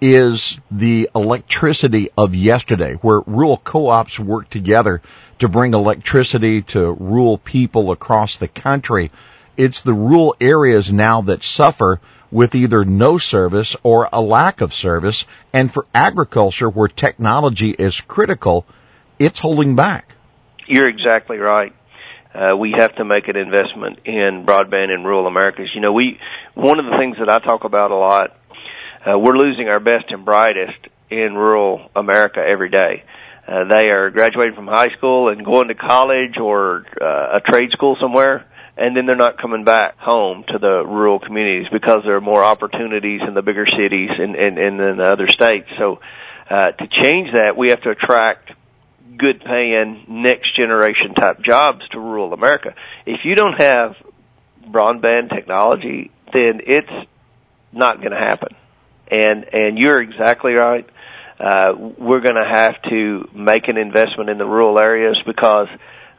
is 0.08 0.60
the 0.70 1.10
electricity 1.16 2.12
of 2.16 2.36
yesterday, 2.36 2.94
where 3.02 3.22
rural 3.22 3.58
co-ops 3.58 4.20
work 4.20 4.48
together 4.52 5.02
to 5.40 5.48
bring 5.48 5.74
electricity 5.74 6.62
to 6.62 6.92
rural 6.92 7.40
people 7.40 7.92
across 7.92 8.38
the 8.38 8.48
country. 8.48 9.10
It's 9.58 9.82
the 9.82 9.96
rural 9.96 10.36
areas 10.40 10.94
now 10.94 11.24
that 11.24 11.44
suffer 11.44 12.00
with 12.30 12.54
either 12.54 12.86
no 12.86 13.18
service 13.18 13.76
or 13.82 14.08
a 14.14 14.22
lack 14.22 14.62
of 14.62 14.76
service. 14.76 15.26
And 15.52 15.74
for 15.74 15.88
agriculture, 15.96 16.70
where 16.70 16.88
technology 16.88 17.72
is 17.72 18.00
critical, 18.00 18.64
it's 19.18 19.40
holding 19.40 19.76
back. 19.76 20.14
You're 20.68 20.88
exactly 20.88 21.40
right. 21.40 21.74
Uh, 22.32 22.56
we 22.56 22.74
have 22.74 22.94
to 22.98 23.06
make 23.06 23.28
an 23.28 23.38
investment 23.38 24.02
in 24.06 24.46
broadband 24.46 24.94
in 24.94 25.04
rural 25.04 25.26
Americas. 25.26 25.74
You 25.74 25.82
know, 25.82 25.94
we 25.94 26.20
one 26.54 26.78
of 26.78 26.86
the 26.86 26.96
things 26.96 27.18
that 27.18 27.30
I 27.30 27.40
talk 27.40 27.64
about 27.64 27.90
a 27.90 27.96
lot. 27.96 28.38
Uh, 29.06 29.20
we're 29.20 29.38
losing 29.38 29.68
our 29.68 29.80
best 29.80 30.10
and 30.10 30.26
brightest 30.26 30.80
in 31.12 31.36
rural 31.36 31.92
America 31.96 32.44
every 32.46 32.70
day. 32.70 33.04
Uh, 33.48 33.66
they 33.66 33.92
are 33.92 34.10
graduating 34.10 34.56
from 34.56 34.66
high 34.66 34.90
school 34.90 35.30
and 35.30 35.46
going 35.46 35.68
to 35.68 35.76
college 35.76 36.38
or 36.40 36.84
uh, 37.00 37.38
a 37.38 37.42
trade 37.42 37.70
school 37.72 37.96
somewhere, 38.00 38.48
and 38.76 38.98
then 38.98 39.06
they're 39.06 39.16
not 39.16 39.38
coming 39.38 39.64
back 39.64 39.98
home 40.00 40.44
to 40.48 40.58
the 40.58 40.84
rural 40.84 41.20
communities 41.20 41.68
because 41.72 42.02
there 42.04 42.16
are 42.16 42.22
more 42.22 42.44
opportunities 42.44 43.22
in 43.28 43.36
the 43.36 43.44
bigger 43.44 43.68
cities 43.68 44.10
and, 44.18 44.36
and, 44.36 44.58
in 44.58 44.78
the 44.78 45.04
other 45.04 45.28
states. 45.28 45.68
So, 45.78 46.00
uh, 46.50 46.72
to 46.72 46.88
change 46.88 47.32
that, 47.34 47.56
we 47.56 47.70
have 47.70 47.82
to 47.82 47.92
attract 47.92 48.52
good 49.18 49.42
paying 49.42 50.06
next 50.08 50.56
generation 50.56 51.14
type 51.14 51.42
jobs 51.42 51.88
to 51.90 52.00
rural 52.00 52.34
America. 52.34 52.74
If 53.06 53.24
you 53.24 53.36
don't 53.36 53.62
have 53.62 53.96
broadband 54.68 55.30
technology, 55.30 56.12
then 56.34 56.62
it's 56.66 57.08
not 57.72 58.00
going 58.00 58.12
to 58.12 58.18
happen. 58.18 58.56
And, 59.10 59.46
and 59.54 59.78
you're 59.78 60.02
exactly 60.02 60.54
right 60.54 60.90
uh, 61.40 61.74
we're 61.98 62.22
going 62.22 62.36
to 62.36 62.48
have 62.50 62.82
to 62.84 63.28
make 63.34 63.68
an 63.68 63.78
investment 63.78 64.30
in 64.30 64.38
the 64.38 64.46
rural 64.46 64.80
areas 64.80 65.18
because 65.26 65.68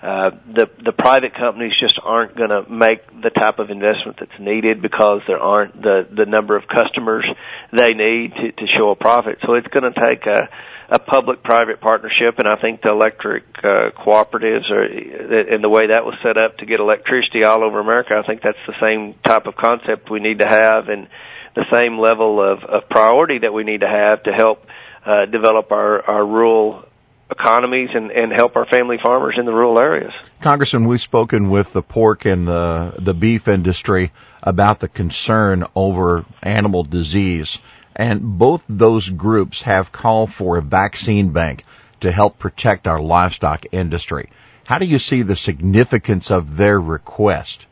uh, 0.03 0.31
the 0.55 0.68
the 0.85 0.92
private 0.92 1.35
companies 1.35 1.72
just 1.81 1.99
aren't 2.03 2.37
going 2.37 2.51
to 2.51 2.68
make 2.68 3.01
the 3.22 3.31
type 3.31 3.59
of 3.59 3.70
investment 3.70 4.18
that's 4.20 4.38
needed 4.38 4.83
because 4.83 5.22
there 5.27 5.38
aren't 5.38 5.81
the 5.81 6.07
the 6.14 6.27
number 6.27 6.55
of 6.55 6.68
customers 6.68 7.25
they 7.72 7.94
need 7.94 8.35
to, 8.35 8.53
to 8.53 8.66
show 8.66 8.90
a 8.90 8.96
profit. 8.96 9.38
So 9.46 9.55
it's 9.55 9.66
going 9.68 9.90
to 9.90 9.99
take 9.99 10.27
a 10.27 10.49
a 10.88 11.01
public-private 11.01 11.81
partnership, 11.81 12.38
and 12.38 12.46
I 12.46 12.55
think 12.61 12.83
the 12.83 12.90
electric 12.90 13.42
uh, 13.59 13.90
cooperatives 13.99 14.70
are, 14.70 14.85
and 14.85 15.64
the 15.64 15.68
way 15.68 15.88
that 15.88 16.05
was 16.05 16.14
set 16.22 16.38
up 16.38 16.59
to 16.59 16.66
get 16.66 16.79
electricity 16.79 17.42
all 17.42 17.64
over 17.64 17.81
America, 17.81 18.14
I 18.14 18.25
think 18.25 18.40
that's 18.42 18.59
the 18.68 18.75
same 18.81 19.14
type 19.25 19.46
of 19.46 19.57
concept 19.57 20.11
we 20.11 20.20
need 20.20 20.38
to 20.38 20.46
have, 20.46 20.88
and 20.88 21.09
the 21.57 21.64
same 21.73 21.99
level 21.99 22.40
of, 22.40 22.62
of 22.62 22.88
priority 22.88 23.38
that 23.38 23.53
we 23.53 23.64
need 23.64 23.81
to 23.81 23.88
have 23.88 24.23
to 24.25 24.33
help 24.33 24.64
uh, 25.05 25.25
develop 25.25 25.73
our, 25.73 26.03
our 26.03 26.25
rural 26.25 26.85
economies 27.31 27.90
and, 27.95 28.12
and 28.12 28.33
help 28.33 28.55
our 28.57 28.66
family 28.66 28.99
farmers 29.03 29.35
in 29.38 29.47
the 29.47 29.53
rural 29.53 29.79
areas. 29.79 30.12
Congressman, 30.40 30.87
we've 30.87 31.01
spoken 31.01 31.51
with 31.51 31.73
the 31.73 31.83
pork 31.83 32.25
and 32.25 32.47
the, 32.47 32.95
the 32.99 33.14
beef 33.14 33.49
industry 33.49 34.12
about 34.42 34.79
the 34.79 34.88
concern 34.88 35.64
over 35.75 36.25
animal 36.42 36.85
disease. 36.85 37.59
And 37.97 38.38
both 38.38 38.62
those 38.69 39.09
groups 39.09 39.62
have 39.62 39.90
called 39.90 40.33
for 40.33 40.59
a 40.59 40.62
vaccine 40.62 41.31
bank 41.31 41.64
to 42.01 42.12
help 42.12 42.38
protect 42.38 42.87
our 42.87 43.01
livestock 43.01 43.64
industry. 43.73 44.31
How 44.64 44.79
do 44.79 44.87
you 44.87 44.99
see 44.99 45.23
the 45.23 45.37
significance 45.37 46.31
of 46.31 46.57
their 46.57 46.79
request? 46.79 47.66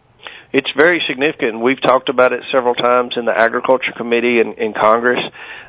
It's 0.55 0.71
very 0.77 1.03
significant. 1.09 1.61
We've 1.61 1.83
talked 1.83 2.09
about 2.09 2.33
it 2.33 2.45
several 2.53 2.77
times 2.77 3.15
in 3.17 3.25
the 3.25 3.37
Agriculture 3.37 3.91
Committee 3.91 4.39
and 4.39 4.55
in 4.57 4.73
Congress. 4.73 5.19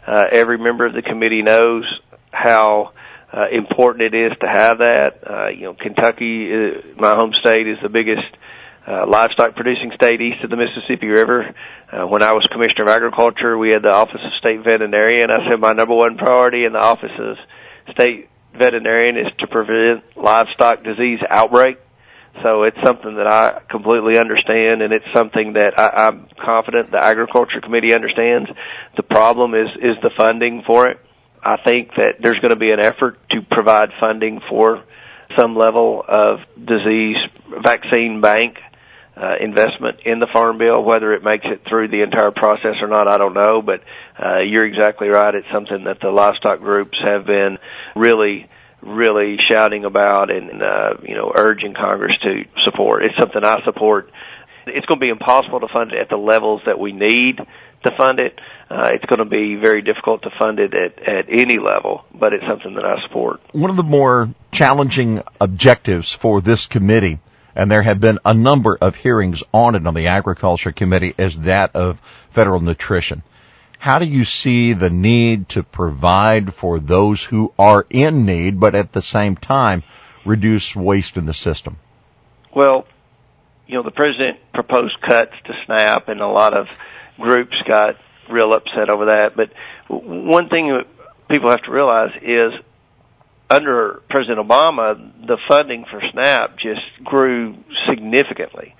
Uh, 0.06 0.28
every 0.32 0.60
member 0.60 0.86
of 0.86 0.94
the 0.94 1.02
committee 1.02 1.42
knows 1.42 1.86
how 2.30 2.94
uh, 3.34 3.48
important 3.52 4.04
it 4.04 4.14
is 4.14 4.38
to 4.42 4.48
have 4.48 4.78
that. 4.78 5.28
Uh, 5.28 5.48
you 5.48 5.64
know, 5.64 5.74
Kentucky, 5.74 6.54
uh, 6.54 6.70
my 6.98 7.16
home 7.16 7.34
state, 7.34 7.68
is 7.68 7.80
the 7.82 7.90
biggest 7.90 8.28
uh, 8.88 9.08
livestock 9.08 9.56
producing 9.56 9.92
state 9.96 10.22
east 10.22 10.44
of 10.44 10.52
the 10.52 10.56
Mississippi 10.56 11.08
River. 11.08 11.56
Uh, 11.92 12.06
when 12.06 12.22
I 12.22 12.34
was 12.34 12.46
Commissioner 12.46 12.84
of 12.84 12.90
Agriculture, 12.90 13.58
we 13.58 13.72
had 13.72 13.82
the 13.82 13.92
Office 13.92 14.22
of 14.24 14.34
State 14.34 14.64
Veterinarian. 14.64 15.32
I 15.32 15.50
said 15.50 15.60
my 15.60 15.74
number 15.74 15.96
one 15.96 16.16
priority 16.16 16.64
in 16.64 16.74
the 16.74 16.80
Office 16.80 17.12
of 17.18 17.38
State 17.92 18.30
Veterinarian 18.54 19.18
is 19.18 19.32
to 19.40 19.48
prevent 19.48 20.04
livestock 20.16 20.84
disease 20.84 21.22
outbreak 21.28 21.80
so 22.44 22.64
it's 22.64 22.78
something 22.84 23.16
that 23.16 23.28
I 23.28 23.62
completely 23.70 24.18
understand, 24.18 24.82
and 24.82 24.94
it's 24.94 25.06
something 25.14 25.54
that 25.54 25.80
I, 25.80 26.08
I'm 26.08 26.28
confident 26.44 26.92
the 26.92 27.04
Agriculture 27.04 27.62
Committee 27.62 27.94
understands. 27.94 28.50
The 28.96 29.04
problem 29.04 29.54
is 29.54 29.70
is 29.76 29.96
the 30.02 30.12
funding 30.16 30.64
for 30.64 30.88
it. 30.90 31.00
I 31.44 31.58
think 31.58 31.92
that 31.96 32.22
there's 32.22 32.40
going 32.40 32.50
to 32.50 32.56
be 32.56 32.72
an 32.72 32.80
effort 32.80 33.18
to 33.30 33.42
provide 33.42 33.90
funding 34.00 34.42
for 34.50 34.84
some 35.38 35.56
level 35.56 36.04
of 36.08 36.40
disease 36.64 37.18
vaccine 37.64 38.22
bank 38.22 38.58
uh, 39.18 39.36
investment 39.40 40.00
in 40.06 40.20
the 40.20 40.28
farm 40.28 40.58
bill. 40.58 40.84
Whether 40.84 41.14
it 41.14 41.24
makes 41.24 41.46
it 41.46 41.62
through 41.68 41.90
the 41.90 42.02
entire 42.02 42.32
process 42.32 42.82
or 42.82 42.88
not, 42.88 43.08
I 43.08 43.18
don't 43.18 43.34
know. 43.34 43.62
But 43.62 43.82
uh, 44.22 44.40
you're 44.40 44.66
exactly 44.66 45.08
right. 45.08 45.34
It's 45.34 45.48
something 45.52 45.86
that 45.86 46.00
the 46.00 46.10
livestock 46.10 46.60
groups 46.60 46.98
have 47.00 47.26
been 47.26 47.58
really 47.96 48.50
really 48.82 49.38
shouting 49.50 49.86
about 49.86 50.32
and 50.32 50.62
uh, 50.62 50.96
you 51.04 51.16
know 51.16 51.32
urging 51.34 51.74
Congress 51.74 52.18
to 52.20 52.46
support. 52.64 53.04
It's 53.04 53.18
something 53.18 53.44
I 53.44 53.64
support. 53.64 54.12
It's 54.68 54.86
going 54.86 55.00
to 55.00 55.06
be 55.06 55.10
impossible 55.10 55.60
to 55.60 55.68
fund 55.68 55.92
it 55.92 56.00
at 56.00 56.10
the 56.10 56.18
levels 56.18 56.62
that 56.66 56.80
we 56.80 56.92
need 56.92 57.40
to 57.84 57.96
fund 57.96 58.20
it. 58.20 58.40
Uh, 58.70 58.90
it's 58.94 59.06
going 59.06 59.20
to 59.20 59.26
be 59.26 59.56
very 59.56 59.82
difficult 59.84 60.24
to 60.24 60.32
fund 60.40 60.60
it 60.60 60.74
at, 60.74 61.08
at 61.08 61.26
any 61.30 61.60
level, 61.60 62.04
but 62.14 62.34
it's 62.34 62.46
something 62.48 62.74
that 62.74 62.86
I 62.86 63.02
support. 63.04 63.42
One 63.52 63.70
of 63.70 63.76
the 63.76 63.84
more 63.84 64.30
challenging 64.52 65.22
objectives 65.40 66.12
for 66.12 66.42
this 66.42 66.66
committee, 66.66 67.20
and 67.56 67.70
there 67.70 67.84
have 67.84 68.00
been 68.00 68.20
a 68.26 68.34
number 68.34 68.76
of 68.76 68.96
hearings 68.96 69.44
on 69.54 69.76
it 69.76 69.86
on 69.86 69.94
the 69.94 70.08
Agriculture 70.08 70.72
Committee, 70.72 71.14
is 71.18 71.40
that 71.42 71.76
of 71.76 72.02
federal 72.32 72.60
nutrition. 72.60 73.22
How 73.80 74.00
do 74.00 74.06
you 74.06 74.26
see 74.26 74.74
the 74.74 74.90
need 74.90 75.50
to 75.50 75.64
provide 75.64 76.54
for 76.54 76.80
those 76.80 77.24
who 77.24 77.54
are 77.60 77.86
in 77.90 78.26
need, 78.26 78.60
but 78.60 78.76
at 78.76 78.94
the 78.94 79.02
same 79.02 79.36
time 79.36 79.84
reduce 80.26 80.76
waste 80.76 81.18
in 81.18 81.26
the 81.26 81.34
system? 81.34 81.78
Well, 82.54 82.88
you 83.68 83.76
know, 83.76 83.84
the 83.84 83.92
president 83.92 84.40
proposed 84.54 85.00
cuts 85.02 85.34
to 85.46 85.54
SNAP, 85.66 86.10
and 86.10 86.22
a 86.22 86.28
lot 86.28 86.56
of 86.56 86.68
groups 87.20 87.56
got 87.68 87.96
real 88.30 88.54
upset 88.54 88.90
over 88.90 89.06
that. 89.06 89.36
But 89.36 89.52
one 89.88 90.50
thing 90.50 90.70
that 90.70 90.88
people 91.30 91.50
have 91.50 91.62
to 91.64 91.72
realize 91.72 92.12
is 92.22 92.54
under 93.50 94.02
President 94.10 94.40
Obama, 94.40 95.28
the 95.28 95.38
funding 95.48 95.86
for 95.90 96.02
SNAP 96.12 96.58
just 96.58 96.82
grew 97.04 97.58
significantly. 97.88 98.76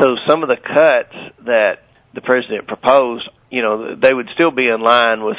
So 0.00 0.16
some 0.26 0.42
of 0.42 0.48
the 0.48 0.56
cuts 0.56 1.14
that 1.44 1.84
the 2.14 2.20
president 2.20 2.66
proposed 2.66 3.28
you 3.50 3.62
know, 3.62 3.94
they 3.94 4.12
would 4.12 4.28
still 4.34 4.50
be 4.50 4.68
in 4.68 4.80
line 4.80 5.24
with 5.24 5.38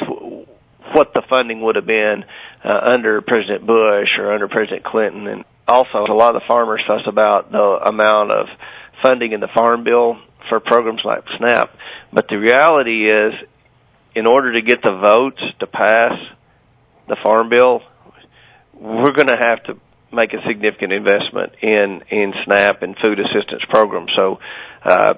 what 0.92 1.14
the 1.14 1.22
funding 1.28 1.60
would 1.62 1.76
have 1.76 1.86
been 1.86 2.24
uh, 2.64 2.68
under 2.68 3.20
President 3.20 3.66
Bush 3.66 4.10
or 4.18 4.32
under 4.32 4.48
President 4.48 4.84
Clinton. 4.84 5.26
And 5.26 5.44
also, 5.68 5.98
a 5.98 6.12
lot 6.12 6.34
of 6.34 6.42
the 6.42 6.46
farmers 6.48 6.82
fuss 6.86 7.02
about 7.06 7.52
the 7.52 7.58
amount 7.58 8.32
of 8.32 8.46
funding 9.02 9.32
in 9.32 9.40
the 9.40 9.48
Farm 9.48 9.84
Bill 9.84 10.18
for 10.48 10.60
programs 10.60 11.02
like 11.04 11.24
SNAP. 11.36 11.74
But 12.12 12.28
the 12.28 12.38
reality 12.38 13.10
is, 13.10 13.34
in 14.14 14.26
order 14.26 14.52
to 14.54 14.62
get 14.62 14.82
the 14.82 14.96
votes 14.96 15.42
to 15.60 15.66
pass 15.66 16.18
the 17.08 17.16
Farm 17.22 17.48
Bill, 17.48 17.82
we're 18.74 19.12
going 19.12 19.28
to 19.28 19.36
have 19.36 19.62
to 19.64 19.76
make 20.12 20.32
a 20.32 20.42
significant 20.46 20.92
investment 20.92 21.52
in 21.62 22.02
in 22.10 22.34
SNAP 22.44 22.82
and 22.82 22.96
food 22.98 23.20
assistance 23.20 23.62
programs. 23.68 24.10
So 24.16 24.40
uh, 24.82 25.14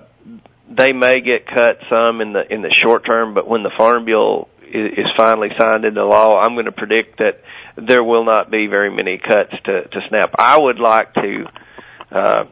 they 0.71 0.93
may 0.93 1.21
get 1.21 1.47
cut 1.47 1.79
some 1.91 2.21
in 2.21 2.33
the 2.33 2.53
in 2.53 2.63
the 2.63 2.71
short 2.71 3.05
term, 3.05 3.35
but 3.35 3.47
when 3.47 3.63
the 3.63 3.71
Farm 3.77 4.05
Bill 4.05 4.49
is, 4.63 4.99
is 4.99 5.07
finally 5.17 5.51
signed 5.59 5.85
into 5.85 6.05
law, 6.05 6.39
I'm 6.41 6.55
going 6.55 6.67
to 6.67 6.73
predict 6.73 7.19
that 7.19 7.43
there 7.77 8.05
will 8.05 8.25
not 8.25 8.51
be 8.51 8.67
very 8.67 8.91
many 8.91 9.19
cuts 9.19 9.53
to 9.65 9.89
to 9.89 10.09
SNAP. 10.09 10.35
I 10.39 10.59
would 10.59 10.79
like 10.79 11.15
to 11.15 11.47
uh, 12.11 12.45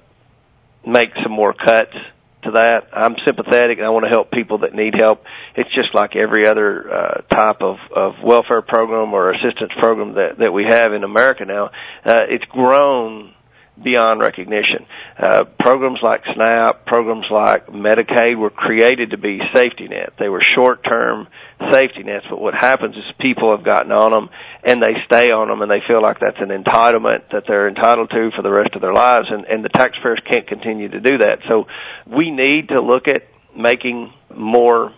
make 0.86 1.14
some 1.22 1.32
more 1.32 1.52
cuts 1.52 1.94
to 2.42 2.52
that. 2.52 2.88
I'm 2.92 3.16
sympathetic 3.24 3.78
and 3.78 3.86
I 3.86 3.90
want 3.90 4.04
to 4.04 4.08
help 4.08 4.30
people 4.30 4.58
that 4.58 4.74
need 4.74 4.94
help. 4.94 5.24
It's 5.56 5.70
just 5.74 5.94
like 5.94 6.16
every 6.16 6.46
other 6.46 6.92
uh, 6.92 7.20
type 7.34 7.62
of, 7.62 7.76
of 7.94 8.14
welfare 8.22 8.62
program 8.62 9.12
or 9.12 9.32
assistance 9.32 9.72
program 9.78 10.14
that, 10.14 10.38
that 10.38 10.52
we 10.52 10.64
have 10.64 10.92
in 10.92 11.04
America 11.04 11.44
now. 11.44 11.66
Uh, 12.04 12.22
it's 12.28 12.44
grown 12.46 13.34
beyond 13.82 14.20
recognition. 14.20 14.86
Uh, 15.18 15.44
programs 15.58 16.00
like 16.02 16.22
SNAP, 16.34 16.86
programs 16.86 17.26
like 17.30 17.66
Medicaid 17.66 18.36
were 18.36 18.50
created 18.50 19.10
to 19.10 19.18
be 19.18 19.40
safety 19.54 19.88
net. 19.88 20.14
They 20.18 20.28
were 20.28 20.42
short-term 20.54 21.28
safety 21.70 22.02
nets, 22.02 22.26
but 22.28 22.40
what 22.40 22.54
happens 22.54 22.96
is 22.96 23.04
people 23.18 23.54
have 23.56 23.64
gotten 23.64 23.92
on 23.92 24.10
them 24.10 24.30
and 24.62 24.82
they 24.82 24.94
stay 25.04 25.30
on 25.30 25.48
them 25.48 25.62
and 25.62 25.70
they 25.70 25.82
feel 25.86 26.02
like 26.02 26.20
that's 26.20 26.40
an 26.40 26.48
entitlement 26.48 27.30
that 27.32 27.44
they're 27.46 27.68
entitled 27.68 28.10
to 28.10 28.30
for 28.36 28.42
the 28.42 28.50
rest 28.50 28.74
of 28.74 28.80
their 28.80 28.92
lives 28.92 29.28
and, 29.30 29.44
and 29.44 29.64
the 29.64 29.68
taxpayers 29.68 30.20
can't 30.28 30.46
continue 30.46 30.88
to 30.88 31.00
do 31.00 31.18
that. 31.18 31.40
So 31.48 31.66
we 32.06 32.30
need 32.30 32.68
to 32.68 32.80
look 32.80 33.08
at 33.08 33.28
making 33.56 34.12
more 34.34 34.92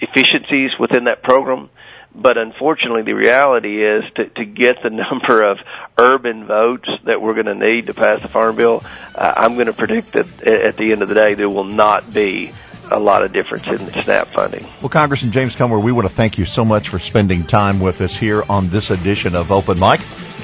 efficiencies 0.00 0.72
within 0.78 1.04
that 1.04 1.22
program 1.22 1.70
but 2.14 2.38
unfortunately, 2.38 3.02
the 3.02 3.14
reality 3.14 3.84
is 3.84 4.04
to, 4.14 4.26
to 4.26 4.44
get 4.44 4.82
the 4.82 4.90
number 5.10 5.42
of 5.42 5.58
urban 5.98 6.46
votes 6.46 6.88
that 7.04 7.20
we're 7.20 7.34
going 7.34 7.46
to 7.46 7.54
need 7.54 7.86
to 7.86 7.94
pass 7.94 8.22
the 8.22 8.28
Farm 8.28 8.56
Bill, 8.56 8.82
uh, 9.14 9.34
I'm 9.36 9.54
going 9.54 9.66
to 9.66 9.72
predict 9.72 10.12
that 10.12 10.42
at 10.42 10.76
the 10.76 10.92
end 10.92 11.02
of 11.02 11.08
the 11.08 11.14
day, 11.14 11.34
there 11.34 11.50
will 11.50 11.64
not 11.64 12.12
be 12.12 12.52
a 12.90 13.00
lot 13.00 13.24
of 13.24 13.32
difference 13.32 13.66
in 13.66 13.84
the 13.86 14.02
SNAP 14.02 14.26
funding. 14.28 14.66
Well, 14.80 14.90
Congressman 14.90 15.32
James 15.32 15.54
Comer, 15.54 15.78
we 15.78 15.92
want 15.92 16.06
to 16.06 16.14
thank 16.14 16.38
you 16.38 16.44
so 16.44 16.64
much 16.64 16.88
for 16.88 16.98
spending 16.98 17.44
time 17.44 17.80
with 17.80 18.00
us 18.00 18.14
here 18.14 18.44
on 18.48 18.68
this 18.68 18.90
edition 18.90 19.34
of 19.34 19.50
Open 19.50 19.78
Mic. 19.78 20.00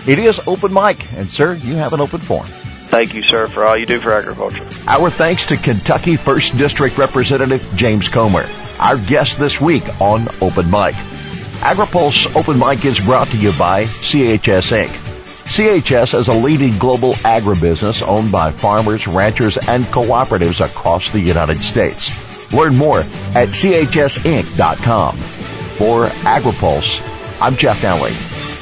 It 0.09 0.19
is 0.19 0.47
Open 0.49 0.73
Mic, 0.73 1.13
and 1.15 1.29
sir, 1.29 1.55
you 1.55 1.75
have 1.75 1.93
an 1.93 2.01
open 2.01 2.21
forum. 2.21 2.47
Thank 2.87 3.15
you, 3.15 3.23
sir, 3.23 3.47
for 3.47 3.65
all 3.65 3.77
you 3.77 3.87
do 3.87 4.01
for 4.01 4.13
agriculture. 4.13 4.67
Our 4.89 5.11
thanks 5.11 5.47
to 5.47 5.57
Kentucky 5.57 6.17
1st 6.17 6.59
District 6.59 6.99
Representative 6.99 7.65
James 7.77 8.09
Comer, 8.09 8.47
our 8.81 8.97
guest 8.97 9.39
this 9.39 9.61
week 9.61 9.85
on 10.01 10.27
Open 10.41 10.69
Mic. 10.71 10.97
AgriPulse 11.61 12.35
Open 12.37 12.59
Mic 12.59 12.85
is 12.85 13.01
brought 13.01 13.29
to 13.29 13.37
you 13.37 13.53
by 13.59 13.85
CHS 13.85 14.87
Inc. 14.87 15.11
CHS 15.51 16.19
is 16.19 16.29
a 16.29 16.33
leading 16.33 16.79
global 16.79 17.15
agribusiness 17.15 18.07
owned 18.07 18.31
by 18.31 18.53
farmers, 18.53 19.07
ranchers, 19.07 19.59
and 19.69 19.85
cooperatives 19.85 20.65
across 20.65 21.11
the 21.11 21.21
United 21.21 21.63
States. 21.63 22.11
Learn 22.53 22.77
more 22.77 23.01
at 23.35 23.49
chsinc.com. 23.49 25.17
For 25.17 26.07
AgriPulse, 26.07 27.41
I'm 27.41 27.57
Jeff 27.57 27.83
Nalley. 27.83 28.60